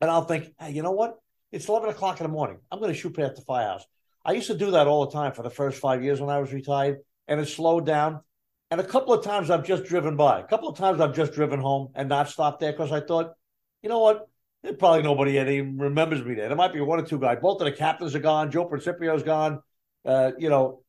[0.00, 1.18] and I'll think, hey, you know what?
[1.50, 2.58] It's 11 o'clock in the morning.
[2.70, 3.84] I'm going to shoot past the firehouse.
[4.24, 6.38] I used to do that all the time for the first five years when I
[6.38, 8.20] was retired, and it slowed down.
[8.70, 10.40] And a couple of times I've just driven by.
[10.40, 13.32] A couple of times I've just driven home and not stopped there because I thought,
[13.82, 14.26] you know what?
[14.62, 16.48] There's probably nobody that even remembers me there.
[16.48, 17.38] There might be one or two guys.
[17.42, 18.50] Both of the captains are gone.
[18.50, 19.60] Joe Principio's gone.
[20.04, 20.82] Uh, you know,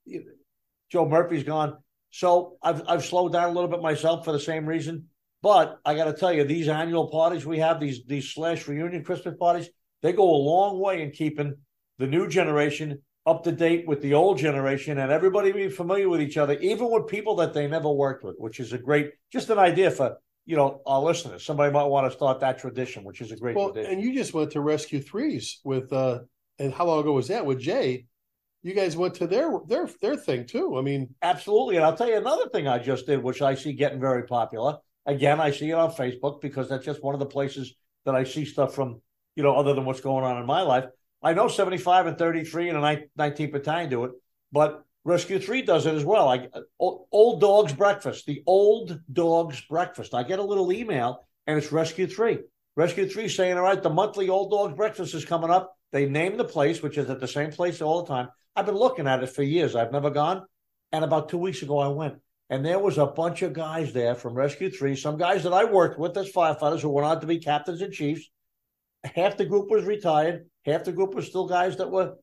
[0.90, 1.83] Joe Murphy's gone.
[2.14, 5.06] So I've I've slowed down a little bit myself for the same reason.
[5.42, 9.04] But I got to tell you, these annual parties we have, these these slash reunion
[9.04, 9.68] Christmas parties,
[10.04, 11.56] they go a long way in keeping
[11.98, 16.22] the new generation up to date with the old generation and everybody be familiar with
[16.22, 19.50] each other, even with people that they never worked with, which is a great, just
[19.50, 21.44] an idea for you know our listeners.
[21.44, 23.92] Somebody might want to start that tradition, which is a great Well, tradition.
[23.94, 26.20] and you just went to Rescue Threes with uh
[26.60, 28.06] and how long ago was that with Jay?
[28.64, 30.78] You guys went to their their their thing too.
[30.78, 31.76] I mean, Absolutely.
[31.76, 34.78] And I'll tell you another thing I just did, which I see getting very popular.
[35.06, 38.24] Again, I see it on Facebook because that's just one of the places that I
[38.24, 39.02] see stuff from,
[39.36, 40.86] you know, other than what's going on in my life.
[41.22, 42.82] I know 75 and 33 and a
[43.18, 44.12] 19th battalion do it,
[44.52, 46.30] but Rescue 3 does it as well.
[46.80, 50.14] Old Old Dogs Breakfast, the Old Dogs Breakfast.
[50.14, 52.40] I get a little email and it's Rescue 3.
[52.78, 55.76] Rescue 3 saying, all right, the monthly Old Dogs Breakfast is coming up.
[55.92, 58.30] They name the place, which is at the same place all the time.
[58.56, 59.76] I've been looking at it for years.
[59.76, 60.46] I've never gone.
[60.92, 62.16] And about two weeks ago, I went.
[62.50, 65.64] And there was a bunch of guys there from Rescue 3, some guys that I
[65.64, 68.30] worked with as firefighters who went on to be captains and chiefs.
[69.04, 72.14] Half the group was retired, half the group was still guys that were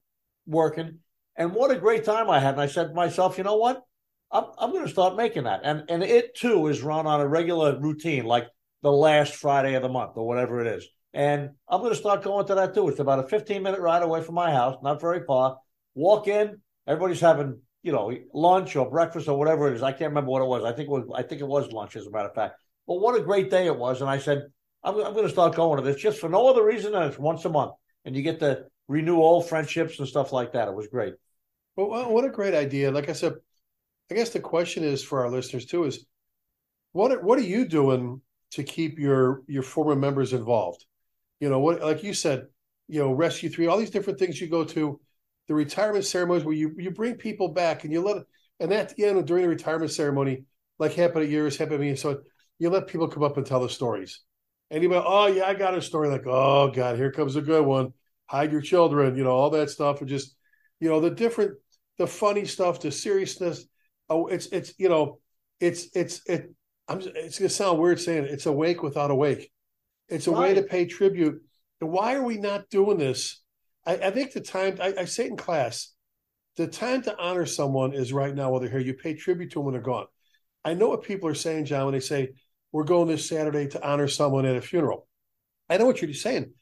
[0.46, 0.98] working.
[1.36, 2.54] And what a great time I had.
[2.54, 3.82] And I said to myself, you know what?
[4.30, 5.62] I'm, I'm going to start making that.
[5.64, 8.46] And, and it too is run on a regular routine, like
[8.82, 10.86] the last Friday of the month or whatever it is.
[11.12, 12.88] And I'm going to start going to that too.
[12.88, 15.58] It's about a 15 minute ride away from my house, not very far.
[16.00, 19.82] Walk in, everybody's having you know lunch or breakfast or whatever it is.
[19.82, 20.64] I can't remember what it was.
[20.64, 22.54] I think it was I think it was lunch, as a matter of fact.
[22.86, 24.00] But what a great day it was.
[24.00, 24.44] And I said,
[24.82, 27.18] I'm, I'm going to start going to this just for no other reason than it's
[27.18, 27.72] once a month,
[28.04, 30.68] and you get to renew old friendships and stuff like that.
[30.68, 31.14] It was great.
[31.76, 32.90] well, what a great idea!
[32.90, 33.34] Like I said,
[34.10, 36.06] I guess the question is for our listeners too is
[36.92, 38.20] what are, what are you doing
[38.52, 40.84] to keep your your former members involved?
[41.40, 42.46] You know, what like you said,
[42.88, 44.98] you know, Rescue Three, all these different things you go to,
[45.50, 48.22] the retirement ceremonies where you you bring people back and you let
[48.60, 50.44] and at the end during the retirement ceremony,
[50.78, 52.20] like happened at yours, happened to me, so
[52.60, 54.20] you let people come up and tell the stories.
[54.70, 56.08] Anybody, oh yeah, I got a story.
[56.08, 57.92] Like, oh god, here comes a good one.
[58.26, 60.36] Hide your children, you know, all that stuff, and just
[60.78, 61.56] you know the different,
[61.98, 63.64] the funny stuff, the seriousness.
[64.08, 65.18] Oh, it's it's you know,
[65.58, 66.54] it's it's it.
[66.86, 67.00] I'm.
[67.00, 68.30] It's gonna sound weird saying it.
[68.30, 69.50] It's a wake without a wake.
[70.08, 71.42] It's a way to pay tribute.
[71.80, 73.42] And why are we not doing this?
[73.86, 75.92] I, I think the time I, I say it in class,
[76.56, 78.80] the time to honor someone is right now while they're here.
[78.80, 80.06] You pay tribute to them when they're gone.
[80.64, 82.30] I know what people are saying, John, when they say
[82.72, 85.06] we're going this Saturday to honor someone at a funeral.
[85.68, 86.52] I know what you're saying,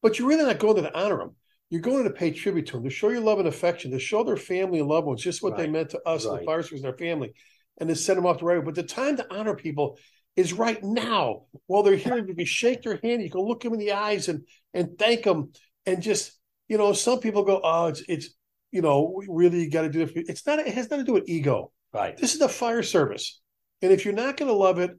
[0.00, 1.36] but you're really not going there to honor them.
[1.70, 4.22] you're going to pay tribute to them, to show your love and affection, to show
[4.24, 6.44] their family and loved ones just what they meant to us, the Right.
[6.44, 7.32] fire service and their family,
[7.78, 8.64] and to send them off the right way.
[8.64, 9.98] But the time to honor people
[10.36, 12.18] is right now while they're here.
[12.18, 15.52] You shake their hand, you can look them in the eyes and and thank them,
[15.86, 16.38] and just
[16.72, 18.30] you know, some people go, oh, it's it's
[18.70, 20.10] you know, really got to do it.
[20.14, 20.58] It's not.
[20.58, 21.70] It has nothing to do with ego.
[21.92, 22.16] Right.
[22.16, 23.42] This is the fire service,
[23.82, 24.92] and if you're not going to love it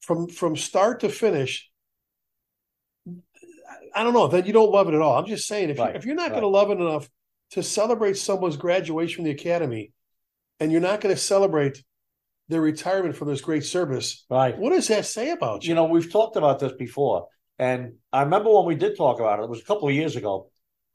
[0.00, 1.70] from from start to finish,
[3.06, 4.26] I- I don't know.
[4.26, 5.16] Then you don't love it at all.
[5.16, 6.40] I'm just saying, if Right, you, if you're not right.
[6.40, 7.08] going to love it enough
[7.52, 9.92] to celebrate someone's graduation from the academy,
[10.58, 11.84] and you're not going to celebrate
[12.48, 14.58] their retirement from this great service, Right.
[14.58, 15.68] what does that say about you?
[15.68, 17.28] You know, we've talked about this before,
[17.60, 19.44] and I remember when we did talk about it.
[19.44, 20.50] It was a couple of years ago.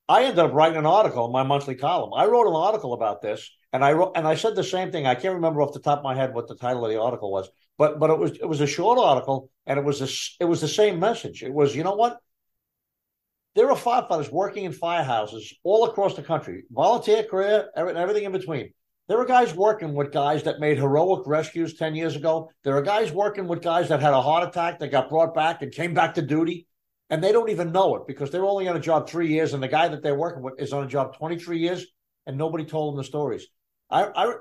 [0.07, 2.13] I ended up writing an article in my monthly column.
[2.13, 5.07] I wrote an article about this, and I wrote and I said the same thing.
[5.07, 7.31] I can't remember off the top of my head what the title of the article
[7.31, 10.47] was, but but it was it was a short article, and it was a, it
[10.47, 11.41] was the same message.
[11.41, 12.19] It was, you know what?
[13.55, 18.31] There are firefighters working in firehouses all across the country, volunteer career, every- everything in
[18.33, 18.73] between.
[19.07, 22.49] There are guys working with guys that made heroic rescues 10 years ago.
[22.63, 25.61] There are guys working with guys that had a heart attack that got brought back
[25.61, 26.67] and came back to duty.
[27.09, 29.53] And they don't even know it because they're only on a job three years.
[29.53, 31.85] And the guy that they're working with is on a job 23 years
[32.25, 33.47] and nobody told them the stories.
[33.89, 34.33] I, I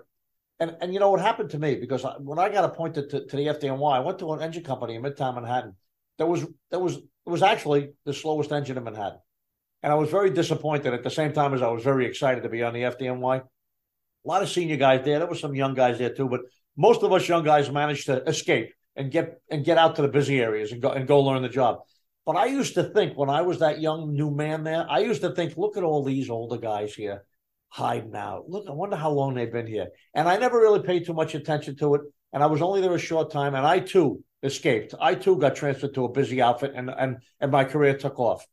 [0.61, 3.27] and, and you know what happened to me because I, when I got appointed to,
[3.27, 5.75] to the FDNY, I went to an engine company in Midtown Manhattan.
[6.19, 9.19] That was that was it was actually the slowest engine in Manhattan.
[9.83, 12.49] And I was very disappointed at the same time as I was very excited to
[12.49, 13.43] be on the FDNY.
[13.43, 15.19] A lot of senior guys there.
[15.19, 16.41] There were some young guys there too, but
[16.77, 20.09] most of us young guys managed to escape and get and get out to the
[20.09, 21.81] busy areas and go and go learn the job.
[22.27, 25.21] But I used to think when I was that young new man there, I used
[25.23, 27.25] to think, look at all these older guys here
[27.69, 28.49] hiding out.
[28.49, 29.89] Look, I wonder how long they've been here.
[30.15, 32.01] And I never really paid too much attention to it.
[32.33, 34.95] And I was only there a short time, and I too escaped.
[35.01, 38.45] I too got transferred to a busy outfit, and and and my career took off.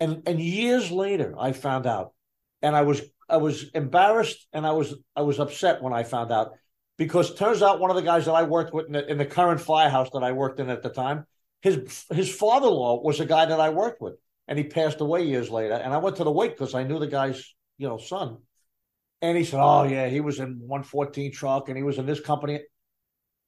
[0.00, 2.14] And and years later, I found out,
[2.62, 6.30] and I was I was embarrassed and I was I was upset when I found
[6.30, 6.52] out
[6.98, 9.24] because turns out one of the guys that I worked with in the, in the
[9.24, 11.24] current firehouse that I worked in at the time,
[11.62, 14.14] his his father-in-law was a guy that I worked with,
[14.48, 15.74] and he passed away years later.
[15.74, 18.38] And I went to the wake because I knew the guy's you know son,
[19.22, 22.20] and he said, "Oh yeah, he was in 114 truck and he was in this
[22.20, 22.60] company."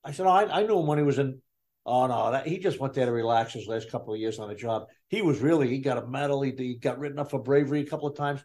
[0.05, 1.43] I said, "Oh, I, I knew him when he was in."
[1.85, 4.49] Oh no, that, he just went there to relax his last couple of years on
[4.49, 4.85] the job.
[5.09, 6.41] He was really he got a medal.
[6.41, 8.43] He, he got written up for bravery a couple of times.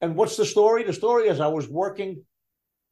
[0.00, 0.84] And what's the story?
[0.84, 2.24] The story is I was working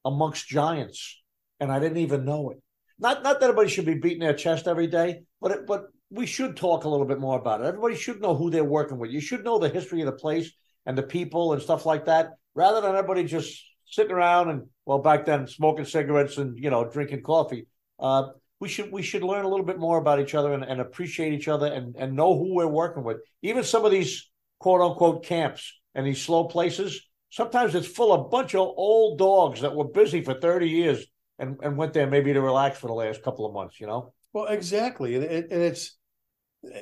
[0.04, 1.22] amongst giants,
[1.60, 2.58] and I didn't even know it.
[2.98, 6.26] Not not that everybody should be beating their chest every day, but it, but we
[6.26, 7.66] should talk a little bit more about it.
[7.66, 9.10] Everybody should know who they're working with.
[9.10, 10.50] You should know the history of the place
[10.86, 14.98] and the people and stuff like that, rather than everybody just sitting around and well
[14.98, 17.66] back then smoking cigarettes and you know drinking coffee.
[17.98, 18.28] Uh,
[18.60, 21.32] we should we should learn a little bit more about each other and, and appreciate
[21.32, 23.18] each other and, and know who we're working with.
[23.42, 28.20] Even some of these quote unquote camps and these slow places, sometimes it's full of
[28.20, 31.06] a bunch of old dogs that were busy for 30 years
[31.38, 34.12] and, and went there maybe to relax for the last couple of months, you know?
[34.32, 35.96] Well, exactly, and and it's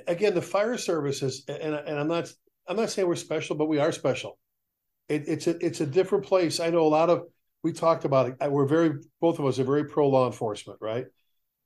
[0.06, 2.32] again the fire services, and and I'm not
[2.68, 4.38] I'm not saying we're special, but we are special.
[5.08, 6.60] It, it's a it's a different place.
[6.60, 7.24] I know a lot of
[7.62, 8.50] we talked about it.
[8.50, 11.06] We're very both of us are very pro law enforcement, right?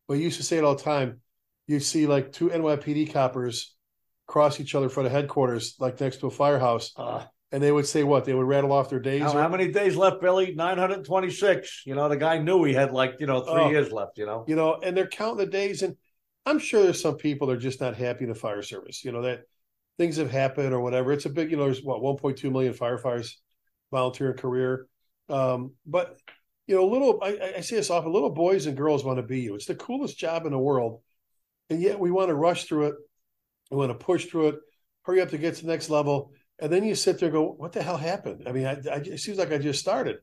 [0.08, 1.20] But you used to say it all the time.
[1.66, 3.74] You see like two NYPD coppers
[4.26, 7.86] cross each other for the headquarters, like next to a firehouse, Uh, and they would
[7.86, 9.22] say what they would rattle off their days.
[9.22, 10.54] how, how many days left, Billy?
[10.54, 11.82] 926.
[11.86, 13.70] You know, the guy knew he had like, you know, three Oh.
[13.70, 14.44] years left, you know?
[14.46, 15.82] you know, and they're counting the days.
[15.82, 15.96] And
[16.46, 19.12] I'm sure there's some people that are just not happy in the fire service, you
[19.12, 19.42] know, that
[19.98, 21.12] things have happened or whatever.
[21.12, 23.34] It's a big, you know, there's what 1.2 million firefighters
[23.90, 24.86] volunteer career.
[25.28, 26.18] Um, but
[26.66, 29.40] you know, little I, I say this often, little boys and girls want to be
[29.40, 29.54] you.
[29.56, 31.00] It's the coolest job in the world.
[31.68, 32.94] And yet we want to rush through it.
[33.70, 34.56] We want to push through it,
[35.02, 36.32] hurry up to get to the next level.
[36.58, 38.44] And then you sit there and go, what the hell happened?
[38.46, 40.16] I mean, I, I, it seems like I just started.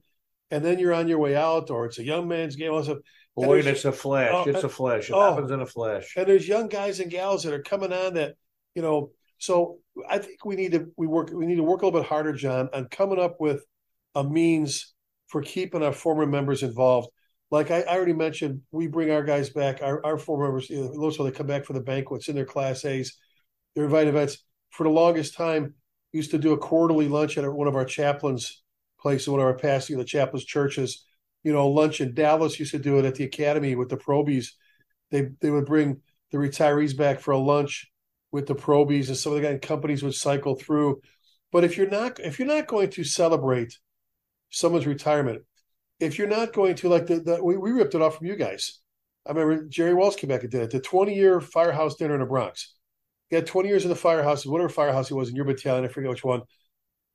[0.51, 2.71] And then you're on your way out, or it's a young man's game.
[2.71, 2.95] All this
[3.37, 3.51] stuff.
[3.51, 4.31] And Boy, it's a flash.
[4.33, 5.09] oh, it's a flash.
[5.09, 5.29] It oh.
[5.29, 6.13] happens in a flash.
[6.15, 8.35] and there's young guys and gals that are coming on that
[8.77, 11.85] you know so i think we need to we work we need to work a
[11.85, 13.65] little bit harder john on coming up with
[14.13, 14.93] a means
[15.27, 17.09] for keeping our former members involved
[17.49, 20.91] like i, I already mentioned we bring our guys back our, our former members you
[20.93, 23.17] know, so they come back for the banquets in their class a's
[23.75, 25.73] their invite events for the longest time
[26.13, 28.61] used to do a quarterly lunch at one of our chaplains
[28.99, 31.03] places one of our past you know, the chaplains churches
[31.43, 34.55] you know lunch in dallas used to do it at the academy with the probies
[35.11, 37.91] they they would bring the retirees back for a lunch
[38.31, 41.01] with the probies and some of the companies would cycle through.
[41.51, 43.77] But if you're not if you're not going to celebrate
[44.49, 45.43] someone's retirement,
[45.99, 48.35] if you're not going to like the, the we, we ripped it off from you
[48.35, 48.79] guys.
[49.25, 50.71] I remember Jerry Wells came back and did it.
[50.71, 52.73] The 20 year firehouse dinner in the Bronx.
[53.29, 55.89] He had 20 years in the firehouse, whatever firehouse he was in your battalion, I
[55.89, 56.43] forget which one.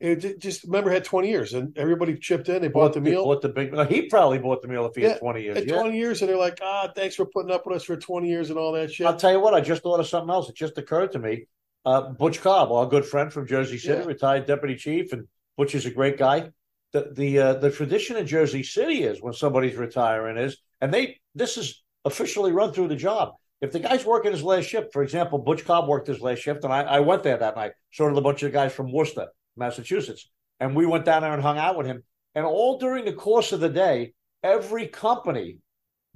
[0.03, 2.61] It just remember had 20 years and everybody chipped in.
[2.61, 3.25] They bought the meal.
[3.25, 3.73] Bought the big.
[3.89, 5.59] He probably bought the meal if he Yeah, had twenty years.
[5.59, 5.75] At yeah.
[5.81, 8.51] 20 years, and they're like, ah, thanks for putting up with us for 20 years
[8.51, 9.07] and all that shit.
[9.07, 9.55] I'll tell you what.
[9.55, 10.49] I just thought of something else.
[10.49, 11.47] It just occurred to me.
[11.85, 14.07] Uh, Butch Cobb, our good friend from Jersey City, Yeah.
[14.07, 16.51] retired deputy chief, and Butch is a great guy.
[16.93, 21.21] The the uh, the tradition in Jersey City is when somebody's retiring is, and they
[21.35, 23.35] this is officially run through the job.
[23.61, 26.65] If the guy's working his last shift, for example, Butch Cobb worked his last shift,
[26.65, 27.73] and I, I went there that night.
[27.93, 31.43] So did a bunch of guys from Worcester, Massachusetts, and we went down there and
[31.43, 32.03] hung out with him.
[32.35, 35.59] And all during the course of the day, every company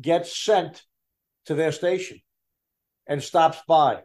[0.01, 0.83] gets sent
[1.47, 2.21] to their station
[3.07, 4.03] and stops by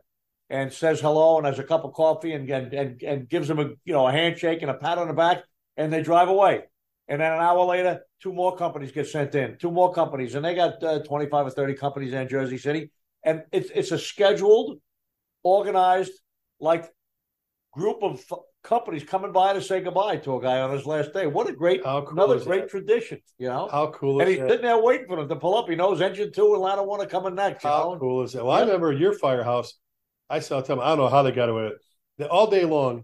[0.50, 3.60] and says hello and has a cup of coffee and and and, and gives them
[3.60, 5.44] a you know a handshake and a pat on the back
[5.78, 6.63] and they drive away.
[7.08, 10.46] And then an hour later, two more companies get sent in, two more companies, and
[10.46, 12.91] they got uh, twenty five or thirty companies in Jersey City,
[13.26, 14.80] and it's it's a scheduled,
[15.44, 16.13] organized
[16.60, 16.89] like
[17.74, 18.24] group of
[18.63, 21.26] companies coming by to say goodbye to a guy on his last day.
[21.28, 22.69] What a great cool another great that?
[22.69, 23.67] tradition, you know.
[23.71, 24.50] How cool and he's that?
[24.50, 25.69] sitting there waiting for them to pull up.
[25.69, 27.63] He knows engine two and ladder one are coming next.
[27.63, 28.00] How know?
[28.00, 28.43] cool is that?
[28.45, 29.74] Well, I remember your firehouse.
[30.30, 30.80] I saw them.
[30.80, 31.74] I don't know how they got away with
[32.19, 32.30] it.
[32.30, 33.04] All day long,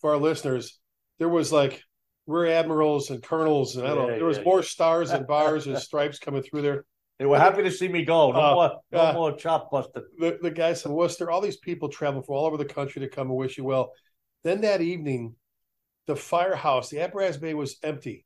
[0.00, 0.78] for our listeners,
[1.18, 1.82] there was like
[2.26, 4.08] rear admirals and colonels, and I don't know.
[4.10, 6.84] Yeah, There was yeah, more stars and bars and stripes coming through there.
[7.18, 8.30] They were happy to see me go.
[8.32, 10.02] No Uh, more, no uh, more chop busted.
[10.18, 13.08] The the guys from Worcester, all these people travel from all over the country to
[13.08, 13.92] come and wish you well.
[14.46, 15.34] Then that evening,
[16.06, 18.24] the firehouse, the apparatus bay was empty.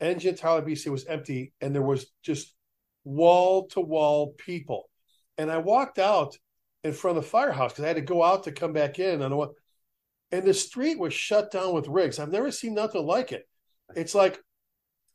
[0.00, 2.56] Engine Tyler BC was empty, and there was just
[3.04, 4.90] wall to wall people.
[5.38, 6.36] And I walked out
[6.82, 9.22] in front of the firehouse because I had to go out to come back in.
[9.22, 9.32] And,
[10.32, 12.18] and the street was shut down with rigs.
[12.18, 13.48] I've never seen nothing like it.
[13.94, 14.40] It's like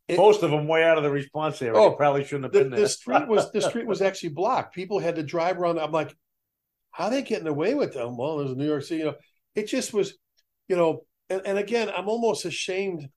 [0.07, 1.77] it- Most of them way out of the response area.
[1.77, 2.79] Oh, probably shouldn't have the, been there.
[2.79, 4.73] the street was the street was actually blocked.
[4.73, 5.79] People had to drive around.
[5.79, 6.15] I'm like,
[6.91, 8.15] how are they getting away with them?
[8.15, 8.99] Well, there's New York City.
[8.99, 9.15] You know,
[9.53, 10.17] it just was,
[10.67, 11.01] you know.
[11.29, 13.09] And, and again, I'm almost ashamed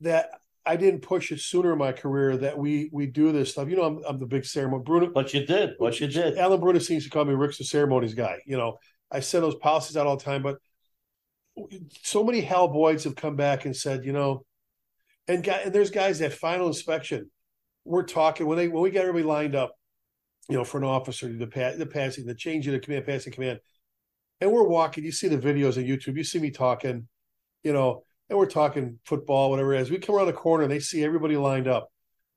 [0.00, 0.30] that
[0.66, 2.36] I didn't push it sooner in my career.
[2.36, 3.68] That we we do this stuff.
[3.68, 4.82] You know, I'm, I'm the big ceremony.
[4.84, 5.74] Bruno, but you did.
[5.78, 6.36] But you did.
[6.36, 8.38] Alan Brunacini to call me Rick's the ceremonies guy.
[8.46, 8.78] You know,
[9.10, 10.58] I send those policies out all the time, but
[12.02, 14.44] so many Hal hellboys have come back and said, you know,
[15.26, 17.30] and, guy, and there's guys that final inspection.
[17.84, 19.74] We're talking when they when we get everybody lined up,
[20.48, 23.32] you know, for an officer, the pa- the passing, the change of the command, passing
[23.32, 23.60] command,
[24.40, 25.04] and we're walking.
[25.04, 26.16] You see the videos on YouTube.
[26.16, 27.08] You see me talking,
[27.62, 29.90] you know, and we're talking football, whatever it is.
[29.90, 31.90] We come around the corner and they see everybody lined up,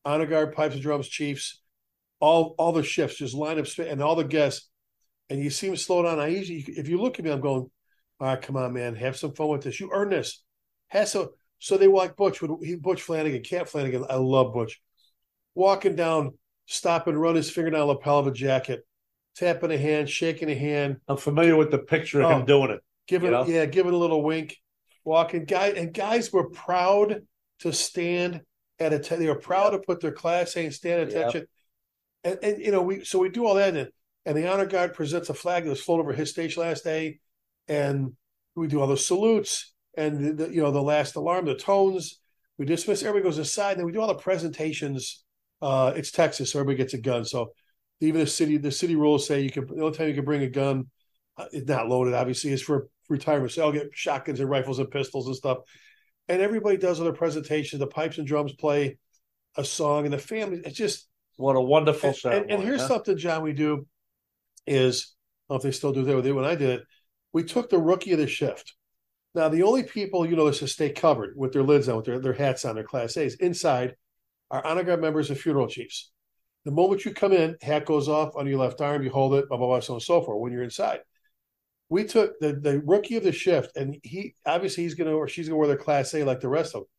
[0.05, 1.61] honor guard, pipes and drums, chiefs,
[2.19, 4.69] all all the shifts just line up and all the guests,
[5.29, 6.19] and you see them slow down.
[6.19, 7.69] I usually, if you look at me, I'm going,
[8.19, 9.79] all right, come on, man, have some fun with this.
[9.79, 10.43] You earn this.
[10.89, 11.29] Have some.
[11.59, 14.05] So they walk Butch with he, Butch Flanagan, Cat Flanagan.
[14.09, 14.79] I love Butch.
[15.55, 16.37] Walking down,
[16.67, 18.85] stop and run his finger down lapel of a jacket,
[19.35, 22.39] tapping a hand, shaking a hand, I'm familiar with the picture of Oh.
[22.39, 22.81] him doing it.
[23.07, 23.45] giving You know?
[23.45, 24.55] yeah, giving a little wink,
[25.03, 25.45] walking.
[25.45, 27.21] Guy and guys were proud
[27.59, 28.41] to stand
[28.79, 29.17] at a.
[29.17, 31.17] They were proud to put their class A and stand at Yeah.
[31.19, 31.47] attention.
[32.23, 33.89] And, and you know we so we do all that and,
[34.25, 37.19] and the honor guard presents a flag that was flown over his stage last day,
[37.67, 38.13] and
[38.55, 42.19] we do all the salutes and the, you know the last alarm, the tones.
[42.57, 43.01] We dismiss.
[43.01, 45.23] Everybody goes aside, and then we do all the presentations.
[45.61, 47.25] Uh, it's Texas, so everybody gets a gun.
[47.25, 47.53] So
[48.01, 49.65] even the city, the city rules say you can.
[49.67, 50.87] The only time you can bring a gun,
[51.37, 52.13] uh, it's not loaded.
[52.13, 53.51] Obviously, is for retirement.
[53.51, 55.59] So I'll get shotguns and rifles and pistols and stuff.
[56.27, 57.79] And everybody does other presentations.
[57.79, 58.97] The pipes and drums play
[59.55, 60.61] a song, and the family.
[60.63, 62.53] It's just What a wonderful and, and, ceremony.
[62.53, 62.87] and here's huh?
[62.87, 63.85] something, John, we do
[64.65, 65.13] is
[65.49, 66.83] I don't know if they still do that with it when I did it.
[67.33, 68.73] We took the rookie of the shift.
[69.33, 72.05] Now, the only people you know notice to stay covered with their lids on, with
[72.05, 73.95] their, their hats on, their class A's inside
[74.49, 76.11] are honor guard members and funeral chiefs.
[76.65, 79.47] The moment you come in, hat goes off on your left arm, you hold it,
[79.47, 80.99] blah, blah, blah, so on and so forth when you're inside.
[81.89, 85.47] We took the, the rookie of the shift, and he obviously he's gonna or she's
[85.47, 86.89] gonna wear their class A like the rest of them.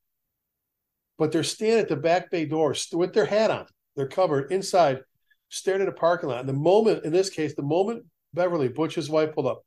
[1.18, 3.66] But they're standing at the back bay door with their hat on.
[3.96, 5.00] They're covered inside,
[5.48, 6.40] staring at a parking lot.
[6.40, 9.62] And the moment, in this case, the moment Beverly, Butch's wife, pulled up,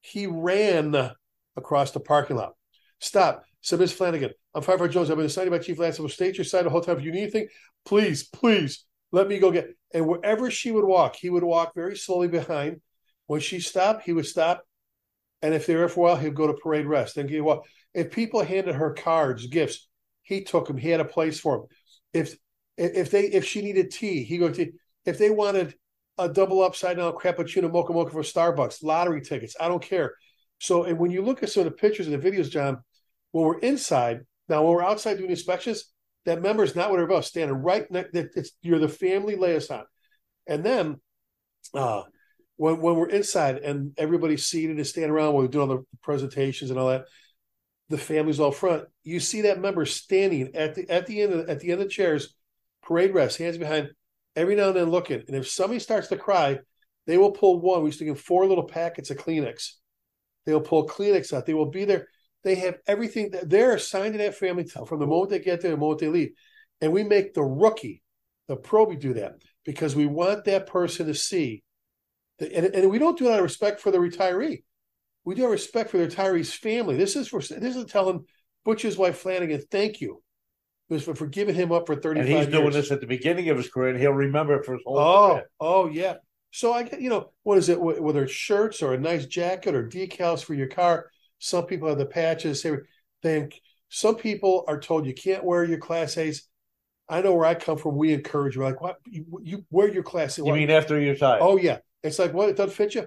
[0.00, 0.94] he ran
[1.56, 2.52] across the parking lot.
[3.00, 3.44] Stop.
[3.60, 5.10] Said Miss Flanagan, I'm Firefighter Jones.
[5.10, 6.06] I've been assigned by Chief Lasky.
[6.08, 6.98] Stay at your side the whole time.
[6.98, 7.48] If you need anything,
[7.84, 9.74] please, please let me go get.
[9.92, 12.80] And wherever she would walk, he would walk very slowly behind.
[13.26, 14.64] When she stopped, he would stop.
[15.42, 17.14] And if they were for a while, he'd go to parade rest.
[17.14, 17.66] Then he'd walk.
[17.94, 19.88] If people handed her cards, gifts,
[20.22, 20.76] he took them.
[20.76, 21.66] He had a place for them.
[22.12, 22.36] If
[22.76, 24.72] if they if she needed tea, he go to.
[25.04, 25.74] If they wanted
[26.18, 30.14] a double upside down cappuccino mocha mocha for Starbucks, lottery tickets, I don't care.
[30.58, 32.78] So, and when you look at some of the pictures and the videos, John,
[33.32, 35.92] when we're inside now, when we're outside doing inspections,
[36.28, 38.14] that member is not what they're about standing right next.
[38.14, 39.84] It's you're the family liaison,
[40.46, 41.00] and then
[41.72, 42.02] uh,
[42.56, 45.84] when when we're inside and everybody's seated and standing around, when we're doing all the
[46.02, 47.06] presentations and all that,
[47.88, 48.84] the families all front.
[49.04, 51.86] You see that member standing at the at the end of, at the end of
[51.86, 52.34] the chairs,
[52.82, 53.88] parade rest, hands behind,
[54.36, 55.22] every now and then looking.
[55.26, 56.58] And if somebody starts to cry,
[57.06, 57.80] they will pull one.
[57.80, 59.70] We used to give four little packets of Kleenex.
[60.44, 61.46] They will pull Kleenex out.
[61.46, 62.08] They will be there.
[62.44, 63.32] They have everything.
[63.42, 66.30] They're assigned to that family from the moment they get there, the moment they leave.
[66.80, 68.02] And we make the rookie,
[68.46, 69.34] the probie, do that
[69.64, 71.62] because we want that person to see.
[72.38, 74.62] The, and, and we don't do it out of respect for the retiree.
[75.24, 76.96] We do respect for the retiree's family.
[76.96, 78.24] This is for this is telling
[78.64, 80.22] Butch's wife Flanagan, thank you.
[80.88, 82.52] It was for, for giving him up for 35 And he's years.
[82.62, 84.98] doing this at the beginning of his career, and he'll remember it for his whole
[84.98, 85.50] Oh, career.
[85.60, 86.14] oh yeah.
[86.50, 87.78] So I get, you know, what is it?
[87.78, 91.10] Whether it's shirts or a nice jacket or decals for your car.
[91.38, 92.64] Some people have the patches.
[93.22, 93.50] Then
[93.88, 96.48] some people are told you can't wear your class A's.
[97.08, 97.96] I know where I come from.
[97.96, 98.60] We encourage you.
[98.62, 98.98] We're like, what?
[99.06, 100.44] You, you wear your class A.
[100.44, 101.38] You mean after you retire?
[101.40, 101.78] Oh yeah.
[102.02, 102.48] It's like what?
[102.48, 103.06] It doesn't fit you.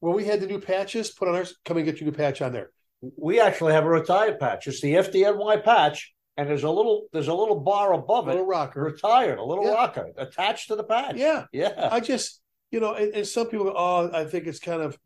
[0.00, 2.40] When we had the new patches put on ours, come and get your new patch
[2.42, 2.70] on there.
[3.16, 4.66] we actually have a retired patch.
[4.66, 8.30] It's the FDNY patch, and there's a little there's a little bar above it.
[8.30, 8.82] A Little rocker.
[8.82, 9.72] retired, a little Yeah.
[9.74, 11.16] rocker attached to the patch.
[11.16, 11.44] Yeah.
[11.52, 11.88] yeah.
[11.90, 14.96] I just, you know, and, and some people go, oh, I think it's kind of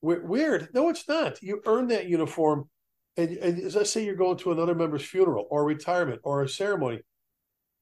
[0.00, 0.68] weird.
[0.74, 1.42] No, it's not.
[1.42, 2.68] You earn that uniform.
[3.16, 6.48] And, and as I say, you're going to another member's funeral or retirement or a
[6.48, 7.00] ceremony.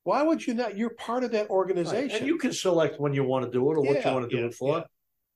[0.05, 0.77] Why would you not?
[0.77, 1.51] You're part of that Right.
[1.51, 2.19] organization.
[2.19, 4.35] And you can select when you want to do it or what you want to
[4.35, 4.79] do yeah, it for.
[4.79, 4.85] yeah.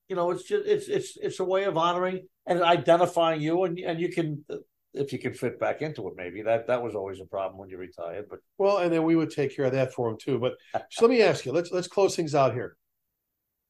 [0.09, 3.79] You know, it's just it's it's it's a way of honoring and identifying you, and
[3.79, 4.45] and you can
[4.93, 6.15] if you can fit back into it.
[6.17, 9.17] Maybe that that was always a problem when you retired, but well, and then we
[9.17, 10.39] would take care of that for them too.
[10.39, 10.55] But
[10.91, 12.77] so let me ask you, let's let's close things out here.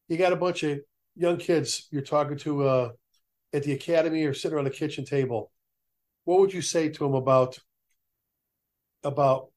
[0.08, 0.80] You got a bunch of
[1.14, 2.90] young kids you're talking to uh,
[3.52, 5.50] at the academy or sitting around the kitchen table.
[6.24, 7.58] What would you say to them about
[9.02, 9.48] about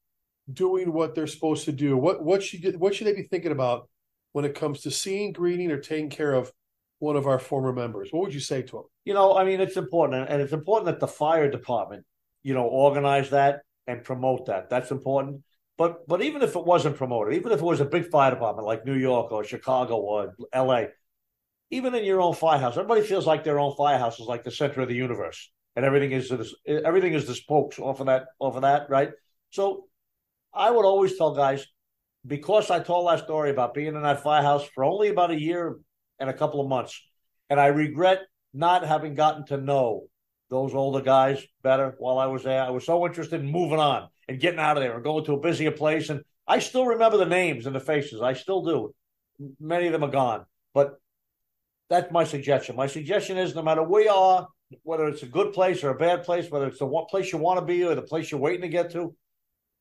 [0.51, 1.97] doing what they're supposed to do?
[1.97, 3.89] What what should what should they be thinking about
[4.32, 6.51] when it comes to seeing, greeting, or taking care of
[6.99, 8.10] one of our former members?
[8.12, 8.84] What would you say to them?
[9.06, 12.06] you know, I mean, it's important, and it's important that the fire department,
[12.41, 14.70] you know, organize that and promote that.
[14.70, 15.41] That's important.
[15.78, 18.68] But but even if it wasn't promoted, even if it was a big fire department
[18.68, 20.89] like New York or Chicago or L.A.,
[21.74, 24.82] even in your own firehouse, everybody feels like their own firehouse is like the center
[24.82, 28.55] of the universe, and everything is this, everything is the spokes off of that off
[28.55, 29.11] of that, right?
[29.49, 29.88] So
[30.53, 31.65] I would always tell guys
[32.26, 35.78] because I told that story about being in that firehouse for only about a year
[36.19, 37.01] and a couple of months,
[37.49, 38.21] and I regret
[38.53, 40.03] not having gotten to know
[40.49, 42.61] those older guys better while I was there.
[42.61, 45.34] I was so interested in moving on and getting out of there and going to
[45.34, 46.09] a busier place.
[46.09, 48.21] And I still remember the names and the faces.
[48.21, 48.93] I still do.
[49.59, 50.45] Many of them are gone.
[50.76, 50.99] But
[51.94, 52.76] that's my suggestion.
[52.76, 54.48] My suggestion is no matter where you are,
[54.82, 57.38] whether it's a good place or a bad place, whether it's the one place you
[57.38, 59.16] want to be or the place you're waiting to get to,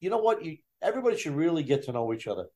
[0.00, 0.44] you know what?
[0.44, 2.46] You, everybody should really get to know each other.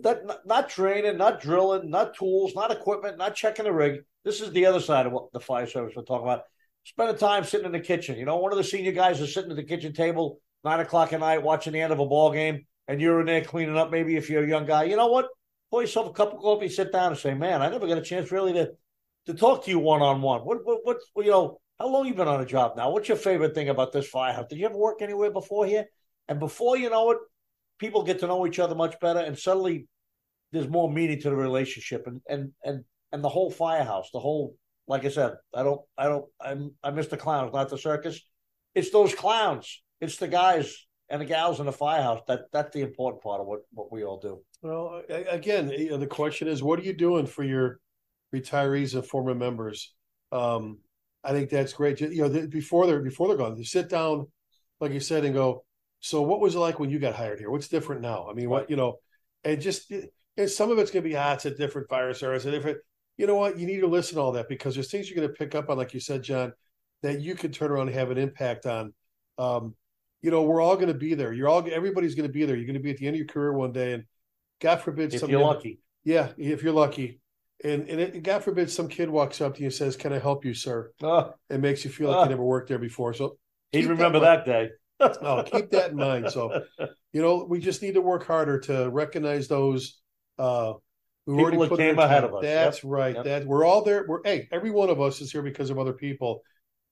[0.00, 4.00] That not, training, not drilling, not tools, not equipment, not checking the rig.
[4.24, 6.44] This is the other side of what the fire service we're talking about.
[6.84, 8.18] Spend Spending time sitting in the kitchen.
[8.18, 11.12] You know, one of the senior guys is sitting at the kitchen table nine o'clock
[11.12, 13.90] at night watching the end of a ball game, and you're in there cleaning up.
[13.90, 15.28] Maybe if you're a young guy, you know what?
[15.70, 18.02] Pour yourself a cup of coffee, sit down, and say, "Man, I never got a
[18.02, 18.72] chance really to
[19.26, 20.40] to talk to you one on one.
[20.42, 21.60] What what what you know?
[21.78, 22.90] How long you been on a job now?
[22.90, 24.46] What's your favorite thing about this firehouse?
[24.48, 25.86] Did you ever work anywhere before here?
[26.28, 27.18] And before you know it,
[27.78, 29.88] people get to know each other much better, and suddenly
[30.52, 34.56] there's more meaning to the relationship, and and and and the whole firehouse, the whole.
[34.86, 38.20] Like I said, I don't, I don't, I'm, I miss the clowns, not the circus.
[38.74, 39.82] It's those clowns.
[39.98, 40.76] It's the guys
[41.08, 42.20] and the gals in the firehouse.
[42.28, 44.42] That that's the important part of what what we all do.
[44.60, 47.80] Well, again, the question is, what are you doing for your
[48.40, 49.94] retirees and former members?
[50.32, 50.78] Um,
[51.22, 52.00] I think that's great.
[52.00, 54.26] You know, before they're before they're gone, you sit down,
[54.80, 55.64] like you said, and go.
[56.00, 57.50] So, what was it like when you got hired here?
[57.50, 58.28] What's different now?
[58.30, 58.98] I mean, what you know,
[59.42, 62.44] and just and some of it's going to be ah, it's a different fire service,
[62.44, 62.78] a different.
[63.16, 63.58] You know what?
[63.58, 65.70] You need to listen to all that because there's things you're going to pick up
[65.70, 66.52] on, like you said, John,
[67.02, 68.92] that you can turn around and have an impact on.
[69.38, 69.74] Um,
[70.20, 71.32] you know, we're all going to be there.
[71.32, 72.56] You're all everybody's going to be there.
[72.56, 74.04] You're going to be at the end of your career one day, and
[74.60, 77.20] God forbid If you're lucky, yeah, if you're lucky.
[77.62, 80.18] And and it, God forbid some kid walks up to you and says, "Can I
[80.18, 82.22] help you, sir?" Oh, It makes you feel like Ah.
[82.24, 83.14] you never worked there before.
[83.14, 83.38] So
[83.72, 84.70] he'd Keep that remember that, day.
[85.00, 86.30] oh, keep that in mind.
[86.30, 86.64] So
[87.12, 90.00] you know, we just need to work harder to recognize those
[90.38, 90.74] uh
[91.26, 92.30] who People already put came ahead time.
[92.30, 92.42] of us.
[92.42, 93.14] That's right.
[93.14, 93.24] Yep.
[93.24, 94.04] That we're all there.
[94.06, 96.42] We're hey, every one of us is here because of other people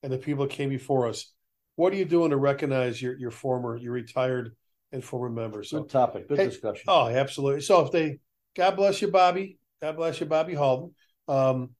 [0.03, 1.33] and the people that came before us.
[1.77, 4.57] What are you doing to recognize your your former, your retired
[4.91, 5.71] and former members?
[5.71, 6.29] So Good topic.
[6.29, 6.85] Good Hey, discussion.
[6.89, 7.61] Oh, absolutely.
[7.63, 8.21] So if they,
[8.57, 9.59] God bless you, Bobby.
[9.83, 10.95] God bless you, Bobby Halden.
[11.27, 11.71] Um,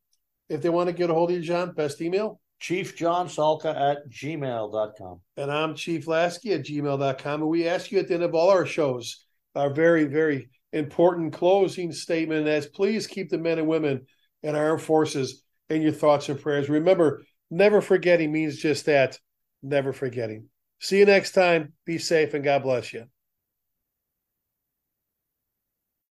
[0.49, 2.41] if they want to get a hold of you, John, best email.
[2.59, 5.21] Chief John Salka at gmail.com.
[5.37, 7.41] And I'm Chief Lasky at gmail.com.
[7.41, 9.25] And we ask you at the end of all our shows,
[9.55, 14.07] our very, very important closing statement as please keep the men and women
[14.43, 16.69] in our armed forces in your thoughts and prayers.
[16.69, 19.19] Remember, never forgetting means just that,
[19.63, 20.49] never forgetting.
[20.81, 21.73] See you next time.
[21.85, 23.07] Be safe and God bless you.